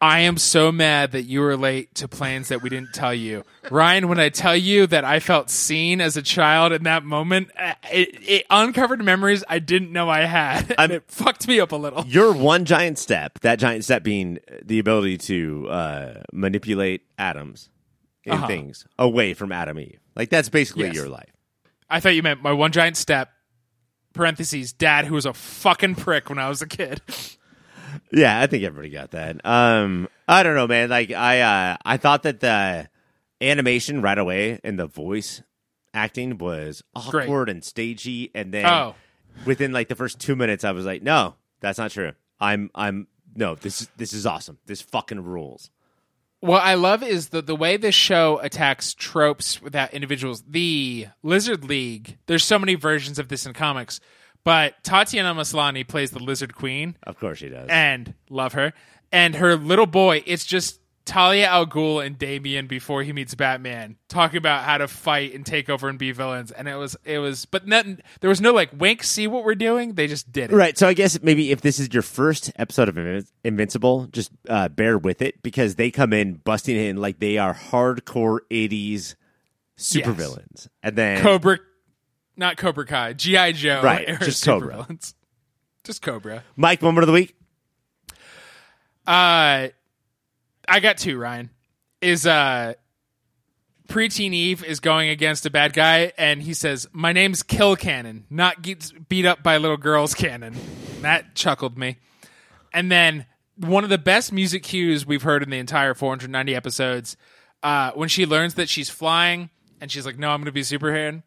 [0.00, 3.44] I am so mad that you were late to plans that we didn't tell you.
[3.70, 7.52] Ryan, when I tell you that I felt seen as a child in that moment,
[7.56, 10.74] uh, it, it uncovered memories I didn't know I had.
[10.82, 12.04] And it fucked me up a little.
[12.06, 17.68] Your one giant step, that giant step being the ability to uh, manipulate atoms
[18.24, 18.46] in Uh-huh.
[18.46, 20.00] things away from Atom Eve.
[20.14, 20.94] Like that's basically Yes.
[20.94, 21.30] your life.
[21.90, 23.30] I thought you meant my one giant step,
[24.14, 27.00] parentheses, dad who was a fucking prick when I was a kid.
[28.10, 29.44] Yeah, I think everybody got that.
[29.44, 30.88] Um, I don't know, man.
[30.88, 32.88] Like I, uh, I thought that the
[33.42, 35.42] animation right away and the voice
[35.92, 37.24] acting was Great.
[37.26, 38.94] awkward and stagey, and then Oh.
[39.44, 42.12] within like the first two minutes, I was like, no, that's not true.
[42.40, 44.56] I'm, I'm no, this, this is awesome.
[44.64, 45.70] This fucking rules.
[46.42, 50.42] What I love is the the way this show attacks tropes without individuals.
[50.42, 54.00] The Lizard League, there's so many versions of this in comics,
[54.44, 57.68] But Tatiana Maslany plays the Lizard Queen, Of course she does.
[57.70, 58.72] and love her.
[59.12, 63.96] And her little boy, it's just Talia al Ghul and Damian before he meets Batman,
[64.08, 66.52] talking about how to fight and take over and be villains.
[66.52, 69.54] And it was, it was, but nothing, there was no like wink, see what we're
[69.54, 69.94] doing.
[69.94, 70.54] They just did it.
[70.54, 70.78] Right.
[70.78, 74.68] So I guess maybe if this is your first episode of Invin- Invincible, just uh,
[74.68, 79.16] bear with it because they come in busting in like they are hardcore 80s
[79.76, 80.68] supervillains.
[80.82, 81.58] And then Cobra,
[82.36, 83.52] not Cobra Kai, G.I.
[83.52, 83.82] Joe.
[83.82, 84.86] Right, just Cobra.
[85.84, 86.44] Just Cobra.
[86.56, 87.34] Mike, moment of the week.
[89.04, 89.68] Uh,
[90.72, 91.18] I got two.
[91.18, 91.50] Ryan
[92.00, 92.72] is uh,
[93.88, 98.24] preteen Eve is going against a bad guy, and he says, "My name's Kill Cannon,
[98.30, 98.66] not
[99.10, 100.56] beat up by little girls cannon."
[101.02, 101.98] That chuckled me.
[102.72, 107.18] And then one of the best music cues we've heard in the entire 490 episodes,
[107.62, 110.60] uh, when she learns that she's flying, and she's like, "No, I'm going to be
[110.60, 111.22] a superhero."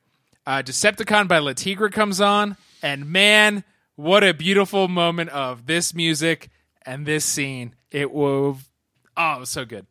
[0.48, 3.64] Uh, Deceptacon by Le Tigre comes on, and man,
[3.96, 6.50] what a beautiful moment of this music
[6.84, 7.76] and this scene.
[7.92, 8.58] It was
[9.18, 9.86] oh, it was so good.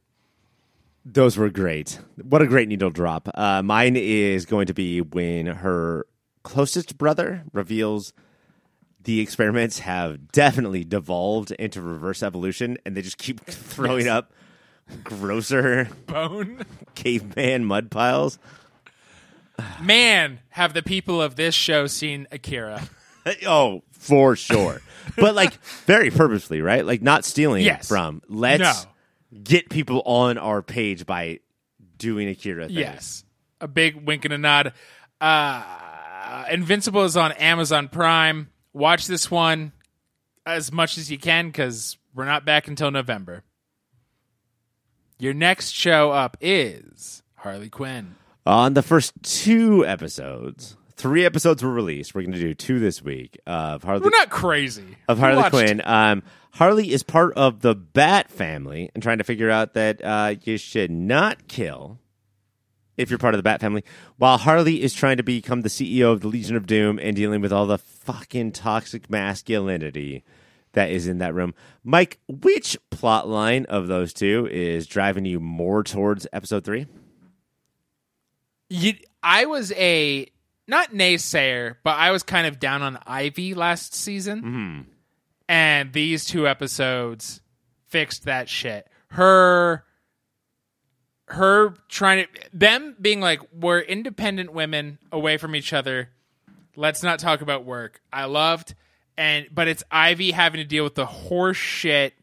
[1.04, 1.98] Those were great.
[2.22, 3.28] What a great needle drop.
[3.34, 6.06] Uh, mine is going to be when her
[6.42, 8.12] closest brother reveals
[9.02, 14.32] the experiments have definitely devolved into reverse evolution and they just keep throwing up
[15.02, 16.62] grosser Bone.
[16.94, 18.38] caveman mud piles.
[19.80, 22.82] Man, have the people of this show seen Akira?
[23.46, 24.82] Oh, for sure.
[25.16, 25.54] but like
[25.86, 26.84] very purposefully, right?
[26.84, 27.88] Like not stealing Yes.
[27.88, 28.20] from.
[28.28, 28.72] Let's No.
[29.42, 31.40] Get people on our page by
[31.98, 32.78] doing Akira things.
[32.78, 33.24] Yes.
[33.60, 34.72] A big wink and a nod.
[35.20, 38.50] Uh, Invincible is on Amazon Prime.
[38.72, 39.72] Watch this one
[40.46, 43.42] as much as you can because we're not back until November.
[45.18, 48.16] Your next show up is Harley Quinn.
[48.46, 52.14] On the first two episodes, three episodes were released.
[52.14, 54.96] We're going to do two this week of Harley We're not crazy.
[55.08, 55.80] of Harley Quinn.
[55.84, 56.22] Um,
[56.54, 60.56] Harley is part of the Bat family and trying to figure out that uh, you
[60.56, 61.98] should not kill
[62.96, 63.82] if you're part of the Bat family,
[64.18, 67.40] while Harley is trying to become the CEO of the Legion of Doom and dealing
[67.40, 70.22] with all the fucking toxic masculinity
[70.74, 71.54] that is in that room.
[71.82, 76.86] Mike, which plot line of those two is driving you more towards episode three?
[78.70, 78.94] You,
[79.24, 80.28] I was a
[80.68, 84.86] not naysayer, but I was kind of down on Ivy last season,
[85.54, 87.40] and these two episodes
[87.86, 88.88] fixed that shit.
[89.10, 89.84] Her,
[91.28, 96.08] her trying to them being like we're independent women away from each other.
[96.74, 98.00] Let's not talk about work.
[98.12, 98.74] I loved,
[99.16, 102.14] and but it's Ivy having to deal with the horse shit.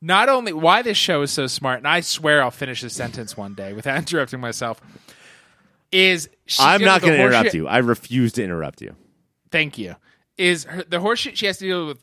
[0.00, 3.36] Not only why this show is so smart, and I swear I'll finish this sentence
[3.36, 4.80] one day without interrupting myself.
[5.92, 6.28] Is
[6.58, 7.68] I'm not going to interrupt horseshit- you.
[7.68, 8.96] I refuse to interrupt you.
[9.52, 9.94] Thank you.
[10.36, 12.02] Is her, the horseshit she has to deal with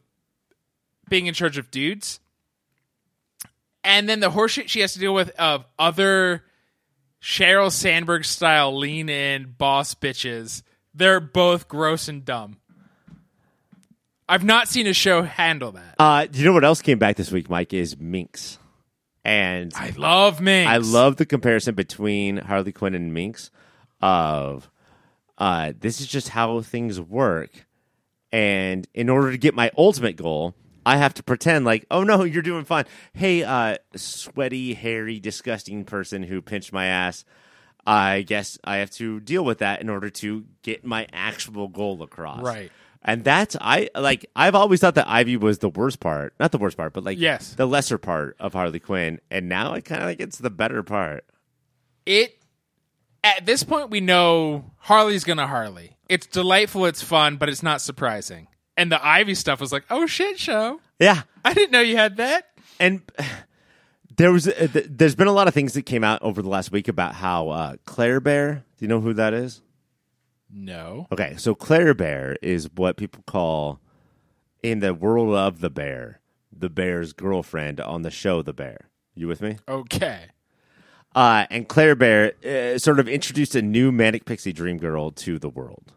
[1.09, 2.19] being in charge of dudes,
[3.83, 6.43] and then the horseshit she has to deal with of other
[7.21, 10.63] Sheryl Sandberg style lean in boss bitches.
[10.93, 12.57] They're both gross and dumb.
[14.27, 15.95] I've not seen a show handle that.
[15.97, 17.73] Uh, do you know what else came back this week, Mike?
[17.73, 18.59] Is Minx.
[19.25, 20.69] And I love Minx.
[20.69, 23.51] I love the comparison between Harley Quinn and Minx
[24.01, 24.69] of
[25.37, 27.65] uh, this is just how things work.
[28.31, 30.53] And in order to get my ultimate goal,
[30.85, 32.85] I have to pretend like, oh no, you're doing fine.
[33.13, 37.25] Hey, uh, sweaty, hairy, disgusting person who pinched my ass.
[37.85, 42.03] I guess I have to deal with that in order to get my actual goal
[42.03, 42.41] across.
[42.41, 42.71] Right.
[43.01, 46.33] And that's I like I've always thought that Ivy was the worst part.
[46.39, 47.53] Not the worst part, but like Yes.
[47.53, 49.19] the lesser part of Harley Quinn.
[49.31, 51.23] And now I kinda think it's the better part.
[52.05, 52.35] it
[53.23, 55.97] at this point we know Harley's gonna Harley.
[56.09, 58.47] It's delightful, it's fun, but it's not surprising.
[58.79, 60.79] And the Ivy stuff was like, oh shit, show.
[60.99, 61.23] Yeah.
[61.43, 62.47] I didn't know you had that.
[62.79, 63.01] And
[64.15, 66.47] there was uh, th- there's been a lot of things that came out over the
[66.47, 68.63] last week about how uh, Claire Bear.
[68.77, 69.61] Do you know who that is?
[70.49, 71.07] No.
[71.11, 73.81] Okay, so Claire Bear is what people call
[74.63, 76.21] in the world of the bear,
[76.51, 78.89] the bear's girlfriend on the show The Bear.
[79.13, 79.57] You with me?
[79.67, 80.27] Okay.
[81.13, 85.37] Uh, and Claire Bear uh, sort of introduced a new manic pixie dream girl to
[85.37, 85.91] the world,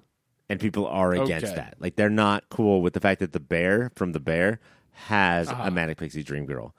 [0.53, 1.55] and people are against Okay.
[1.57, 1.75] that.
[1.81, 4.61] Like they're not cool with the fact that the bear from the bear
[4.93, 5.63] has Uh-huh.
[5.65, 6.75] a manic pixie dream girl.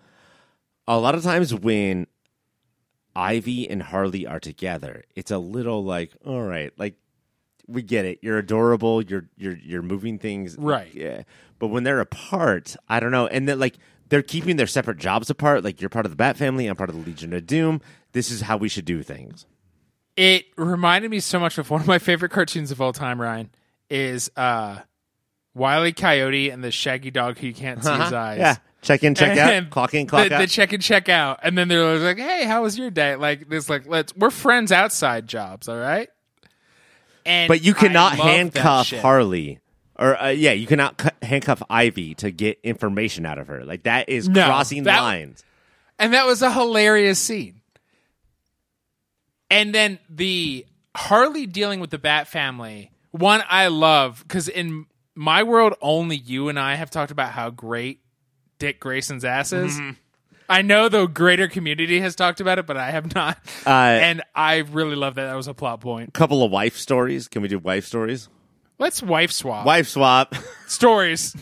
[0.88, 2.08] A lot of times when
[3.16, 6.96] Ivy and Harley are together, it's a little like, all right, like
[7.68, 8.20] we get it.
[8.22, 9.02] You're adorable.
[9.02, 10.94] You're you're you're moving things Right.
[10.94, 11.24] Yeah,
[11.60, 13.28] but when they're apart, I don't know.
[13.28, 13.78] And then like
[14.10, 15.64] they're keeping their separate jobs apart.
[15.64, 16.68] Like you're part of the Bat family.
[16.68, 17.82] I'm part of the Legion of Doom.
[18.12, 19.46] This is how we should do things.
[20.16, 23.50] It reminded me so much of one of my favorite cartoons of all time, Ryan,
[23.94, 24.80] is uh
[25.54, 28.16] Wiley Coyote and the Shaggy Dog who you can't see his Uh-huh.
[28.16, 28.40] eyes.
[28.40, 28.56] Yeah.
[28.82, 29.54] Check in, check out.
[29.54, 30.40] And Clock in, clock out.
[30.42, 33.48] the check and check out, and then they're like, "Hey, how was your day?" Like
[33.48, 36.10] this, like let's we're friends outside jobs, all right.
[37.26, 38.90] And but you cannot handcuff.
[38.90, 39.60] Harley.
[39.98, 43.64] Or uh, yeah, you cannot cu- handcuff Ivy to get information out of her.
[43.64, 45.46] Like that is No, crossing that- lines.
[45.98, 47.62] and that was a hilarious scene.
[49.50, 50.66] And then the
[50.96, 52.92] Harley dealing with the Bat family.
[53.14, 54.86] One I love because in
[55.16, 58.02] my world, only you and I have talked about how great
[58.60, 59.74] Dick Grayson's ass is.
[59.76, 59.92] Mm-hmm.
[60.50, 63.38] I know the greater community has talked about it, but I have not.
[63.66, 65.26] Uh, and I really love that.
[65.28, 66.10] That was a plot point.
[66.10, 67.28] A couple of wife stories.
[67.28, 68.28] Can we do wife stories?
[68.80, 70.36] Let's wife swap Wife swap.
[70.68, 71.36] stories.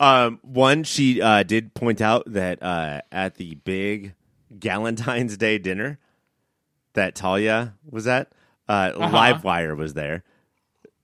[0.00, 4.14] Um, one, she uh, did point out that uh, at the big
[4.58, 5.98] Galentine's Day dinner
[6.94, 8.32] that Talia was at,
[8.68, 9.16] uh, Uh-huh.
[9.16, 10.24] Livewire was there.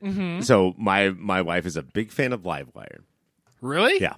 [0.05, 0.43] Mm-hmm.
[0.43, 2.99] So my my wife is a big fan of Livewire.
[3.61, 4.01] Really?
[4.03, 4.15] Yeah,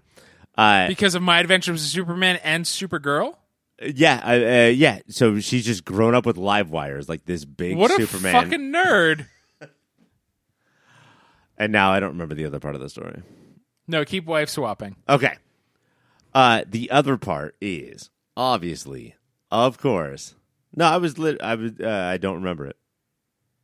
[0.59, 3.35] uh, Because of my adventures with Superman and Supergirl.
[3.81, 4.31] yeah, uh,
[4.67, 4.99] uh, yeah.
[5.09, 8.33] So she's just grown up with Livewires, like this big What a Superman.
[8.45, 9.27] fucking nerd.
[11.59, 13.23] And now I don't remember the other part of the story.
[13.89, 14.97] No, keep wife swapping.
[15.09, 15.37] Okay.
[16.35, 19.15] Uh, the other part is obviously,
[19.51, 20.35] of course.
[20.75, 21.41] No, I was lit.
[21.41, 21.73] I was.
[21.81, 22.77] Uh, I don't remember it.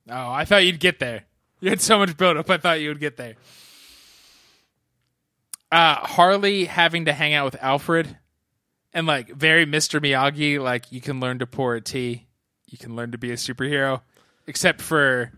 [0.08, 1.24] Oh, I thought you'd get there.
[1.62, 2.50] You had so much build up.
[2.50, 3.36] I thought you would get there.
[5.70, 8.18] Uh, Harley having to hang out with Alfred
[8.92, 10.00] and like very Mr.
[10.00, 12.26] Miyagi, like you can learn to pour a tea,
[12.66, 14.02] you can learn to be a superhero,
[14.46, 15.32] except for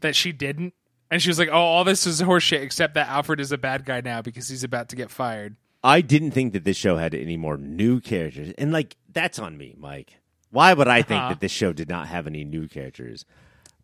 [0.00, 0.74] that she didn't.
[1.10, 3.84] And she was like, "Oh, all this is horseshit, except that Alfred is a bad
[3.84, 7.14] guy now because he's about to get fired." I didn't think that this show had
[7.14, 10.18] any more new characters, and like that's on me, Mike.
[10.50, 11.28] Why would I think Uh-huh.
[11.30, 13.24] that this show did not have any new characters?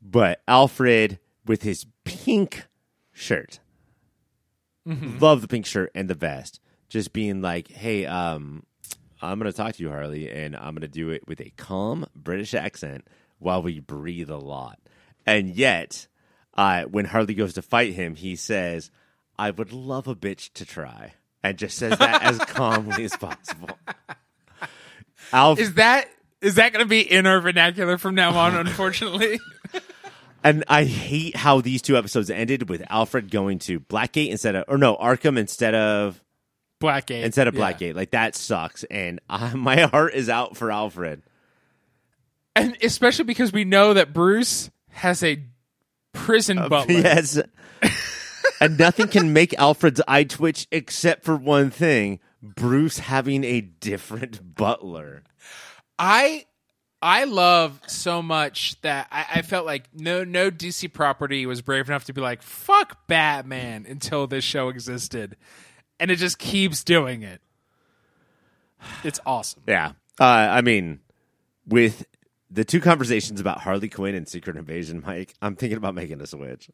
[0.03, 2.67] But Alfred with his pink
[3.13, 3.61] shirt,
[4.85, 8.65] love the pink shirt and the vest, just being like, "Hey, um,
[9.21, 11.53] I'm going to talk to you, Harley, and I'm going to do it with a
[11.57, 13.07] calm British accent
[13.39, 14.81] while we breathe a lot."
[15.25, 16.09] And yet,
[16.55, 18.91] uh, when Harley goes to fight him, he says,
[19.39, 21.13] "I would love a bitch to try,"
[21.45, 23.79] and just says that as calmly as possible.
[25.33, 26.09] Alf, Is that
[26.41, 28.57] is that going to be in our vernacular from now on?
[28.57, 29.39] Unfortunately.
[30.45, 34.65] and I hate how these two episodes ended with Alfred going to Blackgate instead of,
[34.69, 36.23] or no, Arkham instead of
[36.81, 37.73] Blackgate instead of Yeah.
[37.73, 37.95] Blackgate.
[37.95, 41.23] Like that sucks, and uh, my heart is out for Alfred.
[42.57, 45.43] and especially because we know that Bruce has a
[46.13, 46.95] prison butler.
[46.95, 47.41] Yes.
[48.61, 54.55] and nothing can make Alfred's eye twitch except for one thing Bruce having a different
[54.57, 55.23] butler.
[55.99, 56.45] I
[57.03, 61.89] I love so much that I, I felt like no no DC property was brave
[61.89, 65.37] enough to be like fuck Batman until this show existed,
[65.99, 67.41] and it just keeps doing it.
[69.03, 69.63] It's awesome.
[69.67, 69.93] Yeah.
[70.21, 71.01] Uh, I mean,
[71.67, 72.07] with
[72.51, 76.27] the two conversations about Harley Quinn and Secret Invasion, Mike, I'm thinking about making a
[76.27, 76.71] switch.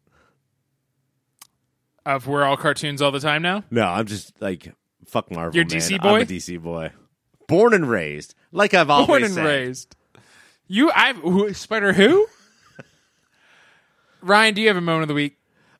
[2.04, 3.64] Of we're all cartoons all the time now.
[3.70, 4.74] No, I'm just like,
[5.06, 5.54] fuck Marvel.
[5.54, 5.78] You're man.
[5.78, 6.92] DC I'm a DC boy.
[7.46, 8.34] Born and raised.
[8.52, 9.20] Like I've always been.
[9.20, 9.44] Born and said.
[9.44, 9.96] raised.
[10.68, 12.26] You I who, Spider who?
[14.20, 15.36] Ryan, do you have a moment of the week?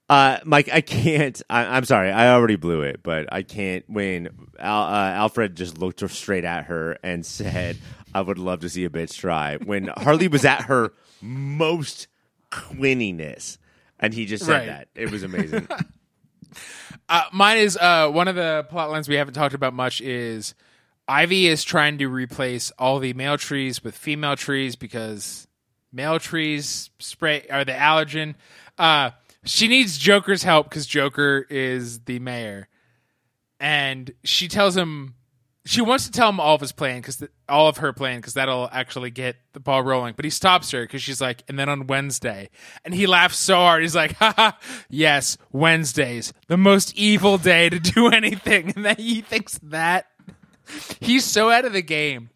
[0.09, 1.41] Uh, Mike, I can't.
[1.51, 3.85] I, I'm sorry, I already blew it, but I can't.
[3.89, 4.29] When
[4.59, 7.77] Al, uh, Alfred just looked straight at her and said,
[8.15, 12.09] "I would love to see a bitch try," when Harley was at her most
[12.51, 13.59] quinniness,
[14.01, 14.67] and he just said Right.
[14.67, 15.69] that, it was amazing.
[17.11, 20.55] Uh, mine is uh, one of the plot lines we haven't talked about much is
[21.09, 25.49] Ivy is trying to replace all the male trees with female trees because
[25.91, 28.35] male trees spray are the allergen.
[28.77, 29.11] Uh,
[29.45, 32.69] she needs Joker's help because Joker is the mayor,
[33.59, 35.15] and she tells him
[35.65, 38.35] she wants to tell him all of his plan because all of her plan because
[38.35, 40.15] that'll actually get the ball rolling.
[40.15, 42.51] But he stops her because she's like, and then on Wednesday,
[42.85, 43.83] and he laughs so hard.
[43.83, 44.53] He's like, "Haha,
[44.91, 50.07] yes, Wednesdays, the most evil day to do anything." And then he thinks that
[51.01, 52.31] he's so out of the game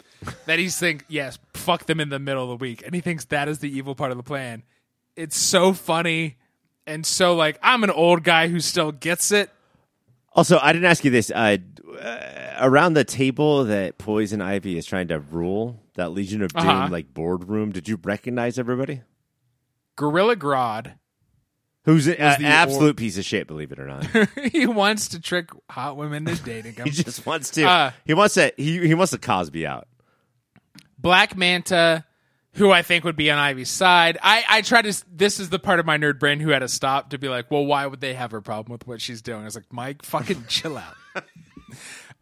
[0.47, 3.25] that he's think, yes, fuck them in the middle of the week, and he thinks
[3.27, 4.63] that is the evil part of the plan.
[5.17, 6.37] It's so funny
[6.87, 9.51] and so like I'm an old guy who still gets it.
[10.33, 11.31] also, I didn't ask you this.
[11.31, 11.59] Uh,
[12.01, 16.67] uh, around the table that Poison Ivy is trying to rule, that Legion of Doom
[16.69, 16.89] Uh-huh.
[16.91, 19.03] like boardroom, did you recognize everybody?
[19.97, 20.95] Gorilla Grodd.
[21.85, 23.49] Who's an the absolute piece of shit?
[23.49, 24.07] Believe it or not.
[24.53, 26.87] he wants to trick hot women into dating him.
[26.87, 27.65] He just wants to.
[27.65, 28.53] Uh, he wants to.
[28.57, 29.89] He he wants to Cosby out.
[30.97, 32.05] Black Manta,
[32.55, 34.19] who I think would be on Ivy's side.
[34.23, 36.69] I, I try to, this is the part of my nerd brain who had to
[36.69, 39.43] stop to be like, well, why would they have a problem with what she's doing?
[39.43, 40.95] I was like, Mike, fucking chill out.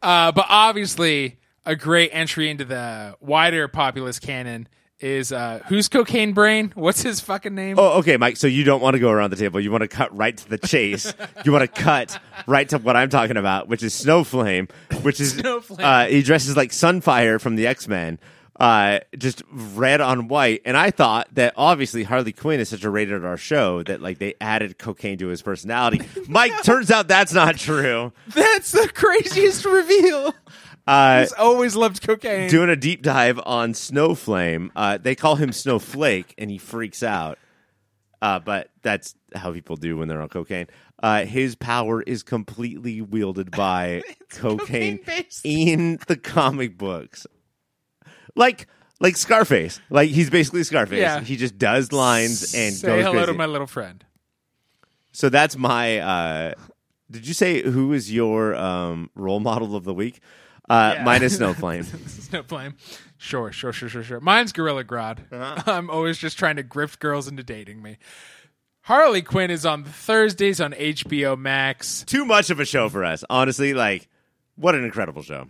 [0.00, 4.66] uh, but obviously, a great entry into the wider populist canon
[5.00, 6.72] is uh, who's Cocaine Brain?
[6.74, 7.78] What's his fucking name?
[7.78, 8.36] Oh, okay, Mike.
[8.36, 9.60] So you don't want to go around the table.
[9.60, 11.12] You want to cut right to the chase.
[11.44, 14.70] you want to cut right to what I'm talking about, which is Snowflame,
[15.02, 15.80] which is Snowflame.
[15.80, 18.18] Uh, he dresses like Sunfire from the X Men,
[18.58, 20.62] uh, just red on white.
[20.64, 24.18] And I thought that obviously Harley Quinn is such a rated R show that like
[24.18, 26.02] they added cocaine to his personality.
[26.28, 28.12] Mike, turns out that's not true.
[28.28, 30.34] That's the craziest reveal.
[30.86, 32.48] Uh, He's always loved cocaine.
[32.50, 34.70] doing a deep dive on Snowflame.
[34.74, 37.38] Uh, they call him Snowflake, and he freaks out.
[38.22, 40.66] Uh, but that's how people do when they're on cocaine.
[41.02, 45.40] Uh, his power is completely wielded by cocaine cocaine-based.
[45.44, 47.26] in the comic books,
[48.36, 48.66] like
[49.00, 49.80] like Scarface.
[49.88, 50.98] Like he's basically Scarface.
[50.98, 51.20] Yeah.
[51.20, 53.26] He just does lines and Say goes hello crazy.
[53.32, 54.04] to my little friend.
[55.12, 55.98] so that's my.
[55.98, 56.54] Uh,
[57.10, 60.20] did you say who is your um, role model of the week?
[60.70, 61.04] Uh, Yeah.
[61.04, 61.84] Mine is Snowflame.
[62.30, 62.74] Snowflame.
[63.18, 64.20] Sure, sure, sure, sure, sure.
[64.20, 65.18] Mine's Gorilla Grodd.
[65.32, 65.62] Uh-huh.
[65.70, 67.98] I'm always just trying to grift girls into dating me.
[68.82, 72.02] Harley Quinn is on Thursdays on HBO Max.
[72.04, 73.22] too much of a show for us.
[73.28, 74.08] Honestly, like
[74.56, 75.48] what an incredible show.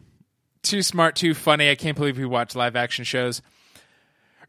[0.63, 1.71] Too smart, too funny.
[1.71, 3.41] I can't believe we watch live action shows.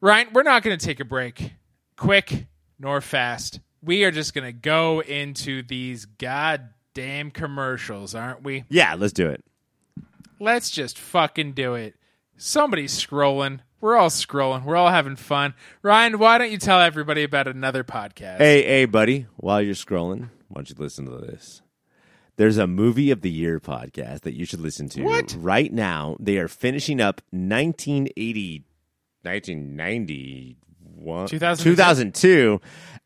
[0.02, 1.54] Ryan, we're not going to take a break,
[1.96, 2.48] quick
[2.80, 3.60] nor fast.
[3.84, 8.64] We are just going to go into these goddamn commercials, aren't we?
[8.70, 9.44] Yeah, let's do it.
[10.42, 11.94] Let's just fucking do it.
[12.36, 13.60] Somebody's scrolling.
[13.80, 14.66] We're all scrolling.
[14.66, 15.54] We're all having fun.
[15.84, 18.40] Ryan, why don't you tell everybody about another podcast?
[18.40, 21.62] Hey, hey, buddy, while you're scrolling, why don't you listen to this?
[22.38, 25.36] There's a movie of the year podcast that you should listen to What?
[25.38, 26.18] right now.
[26.20, 28.66] They are finishing up 1980,
[29.22, 31.70] 1991, 2002.
[31.72, 32.62] 2002.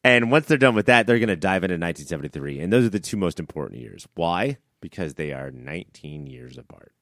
[0.05, 2.61] And once they're done with that, they're going to dive into 1973.
[2.61, 4.07] And those are the two most important years.
[4.15, 4.55] Why?
[4.79, 6.93] Because they are 19 years apart.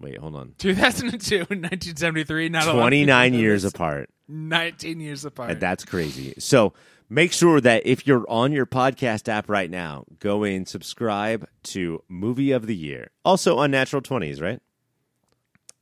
[0.00, 0.54] Wait, hold on.
[0.58, 2.48] 2002 and 1973.
[2.48, 4.10] Not a lot of 29 know years apart.
[4.28, 5.50] 19 years apart.
[5.50, 6.34] And that's crazy.
[6.38, 6.74] So
[7.08, 12.02] make sure that if you're on your podcast app right now, go in, subscribe to
[12.08, 13.10] Movie of the Year.
[13.24, 14.60] Also on Natural 20s, right?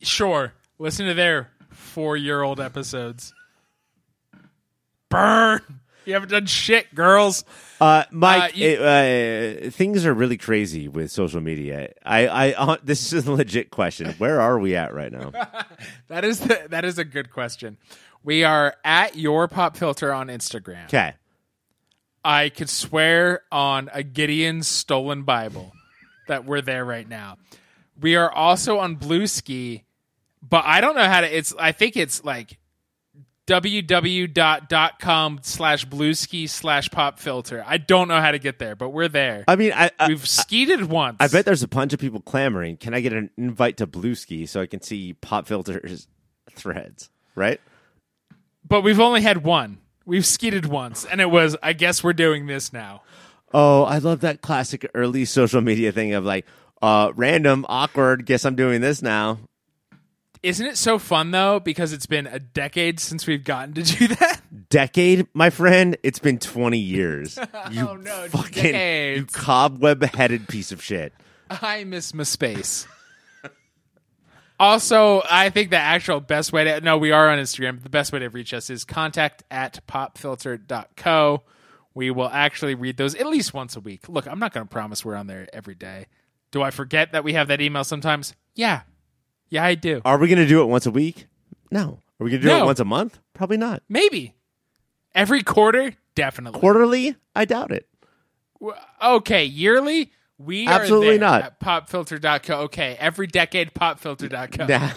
[0.00, 0.52] Sure.
[0.78, 3.32] Listen to their four year old episodes.
[5.08, 5.80] Burn.
[6.06, 7.44] You haven't done shit, girls.
[7.80, 11.92] Uh, Mike, Uh, you- it, uh, things are really crazy with social media.
[12.04, 14.12] I, I, uh, this is a legit question.
[14.18, 15.32] Where are we at right now?
[16.08, 17.76] That is the, that is a good question.
[18.22, 20.84] We are at your pop filter on Instagram.
[20.84, 21.14] Okay.
[22.24, 25.72] I could swear on a Gideon's stolen Bible
[26.28, 27.36] that we're there right now.
[28.00, 29.82] We are also on Bluesky,
[30.42, 31.36] but I don't know how to.
[31.36, 32.58] It's I think it's like
[33.46, 37.62] www.com slash blue ski slash pop filter.
[37.66, 39.44] I don't know how to get there, but we're there.
[39.46, 41.18] I mean, I, I, We've skeeted once.
[41.20, 42.78] I bet there's a bunch of people clamoring.
[42.78, 46.08] Can I get an invite to Bluesky so I can see Pop Filter's
[46.54, 47.10] threads?
[47.34, 47.60] Right?
[48.66, 49.78] but we've only had one.
[50.06, 51.56] We've skeeted once, and it was.
[51.62, 53.02] I guess we're doing this now.
[53.52, 56.46] Oh, I love that classic early social media thing of like,
[56.82, 58.26] uh, random, awkward.
[58.26, 59.38] Guess I'm doing this now.
[60.44, 61.58] Isn't it so fun though?
[61.58, 64.42] Because it's been a decade since we've gotten to do that.
[64.68, 65.96] Decade, my friend.
[66.02, 67.38] It's been 20 years.
[67.54, 68.74] Oh, you Oh, no, fucking
[69.16, 71.14] you cobweb-headed piece of shit.
[71.48, 72.86] I miss Myspace.
[74.60, 77.82] also, I think the actual best way to no, we are on Instagram.
[77.82, 81.42] The best way to reach us is contact at popfilter.co.
[81.94, 84.08] We will actually read those at least once a week.
[84.10, 86.06] Look, I'm not going to promise we're on there every day.
[86.50, 88.34] Do I forget that we have that email sometimes?
[88.54, 88.82] Yeah.
[89.54, 90.02] Yeah, I do.
[90.04, 91.26] Are we going to do it once a week?
[91.70, 92.00] No.
[92.18, 92.62] Are we going to do No.
[92.64, 93.20] it once a month?
[93.34, 93.84] Probably not.
[93.88, 94.34] Maybe.
[95.14, 95.94] Every quarter?
[96.16, 96.58] Definitely.
[96.58, 97.14] Quarterly?
[97.36, 97.86] I doubt it.
[98.60, 100.10] W- Okay, yearly?
[100.38, 101.42] We are Absolutely there not.
[101.42, 102.62] At popfilter.co.
[102.62, 104.66] Okay, every decade popfilter.co.
[104.66, 104.90] Nah.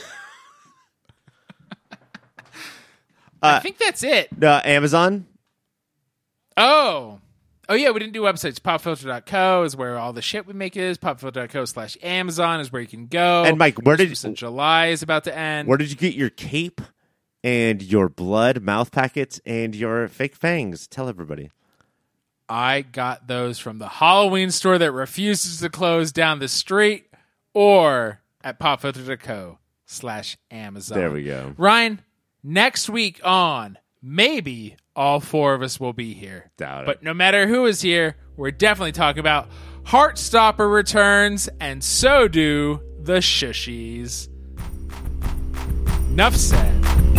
[3.44, 4.30] I think that's it.
[4.42, 5.28] Uh, Amazon?
[6.58, 7.20] Oh.
[7.70, 8.60] Oh yeah, we didn't do websites.
[8.60, 10.98] Popfilter.co is where all the shit we make is.
[10.98, 13.44] Popfilter.co slash Amazon is where you can go.
[13.44, 15.68] And Mike, where did- in July is about to end.
[15.68, 16.80] Where did you get your cape
[17.44, 20.88] and your blood mouth packets and your fake fangs?
[20.88, 21.52] Tell everybody.
[22.50, 27.08] I got those from the Halloween store that refuses to close down the street
[27.54, 30.98] or at popfilter.co slash Amazon.
[30.98, 31.54] There we go.
[31.58, 32.00] Ryan,
[32.44, 36.52] next week on, maybe all four of us will be here.
[36.58, 36.86] Doubt it.
[36.88, 39.50] But no matter who is here, we're definitely talking about
[39.84, 44.28] Heartstopper returns, and so do the Shushies.
[46.12, 47.17] Enough said.